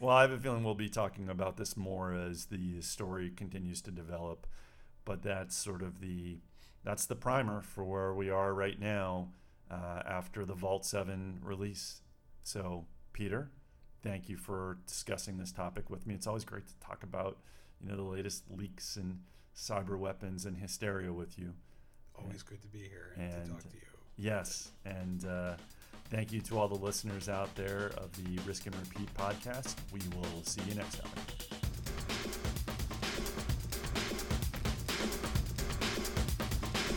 well, 0.01 0.17
I 0.17 0.23
have 0.23 0.33
a 0.33 0.39
feeling 0.39 0.65
we'll 0.65 0.75
be 0.75 0.89
talking 0.89 1.29
about 1.29 1.59
this 1.59 1.77
more 1.77 2.15
as 2.15 2.47
the 2.47 2.81
story 2.81 3.31
continues 3.31 3.83
to 3.83 3.91
develop. 3.91 4.47
But 5.05 5.23
that's 5.23 5.55
sort 5.57 5.83
of 5.83 6.01
the 6.01 6.39
that's 6.85 7.05
the 7.05 7.17
primer 7.17 7.61
for 7.61 7.85
where 7.85 8.15
we 8.15 8.31
are 8.31 8.55
right 8.55 8.81
now 8.81 9.29
uh, 9.73 10.03
after 10.07 10.45
the 10.45 10.55
Vault 10.55 10.85
Seven 10.85 11.41
release. 11.43 12.03
So, 12.45 12.85
Peter 13.13 13.51
thank 14.03 14.29
you 14.29 14.37
for 14.37 14.79
discussing 14.87 15.39
this 15.39 15.53
topic 15.53 15.89
with 15.89 16.07
me. 16.07 16.15
It's 16.15 16.27
always 16.27 16.45
great 16.45 16.67
to 16.67 16.75
talk 16.81 17.03
about, 17.03 17.39
you 17.81 17.89
know, 17.89 17.97
the 17.97 18.03
latest 18.03 18.45
leaks 18.51 18.97
and 18.97 19.21
cyber 19.57 19.99
weapons 19.99 20.45
and 20.45 20.57
hysteria 20.57 21.13
with 21.13 21.39
you. 21.39 21.55
Always 22.21 22.43
good 22.43 22.61
to 22.63 22.69
be 22.69 22.81
here 22.81 23.15
and, 23.17 23.33
and 23.33 23.45
to 23.45 23.51
talk 23.51 23.63
to 23.63 23.69
you. 23.69 23.83
Yes, 24.17 24.71
and 24.85 25.25
uh, 25.25 25.55
thank 26.11 26.33
you 26.33 26.41
to 26.43 26.59
all 26.59 26.69
the 26.69 26.75
listeners 26.75 27.29
out 27.29 27.55
there 27.55 27.93
of 27.97 28.13
the 28.23 28.41
Risk 28.43 28.67
and 28.67 28.77
Repeat 28.77 29.13
podcast. 29.15 29.77
We 29.93 30.01
will 30.17 30.43
see 30.45 30.63
you 30.69 30.75
next 30.75 31.01
time. 31.01 31.62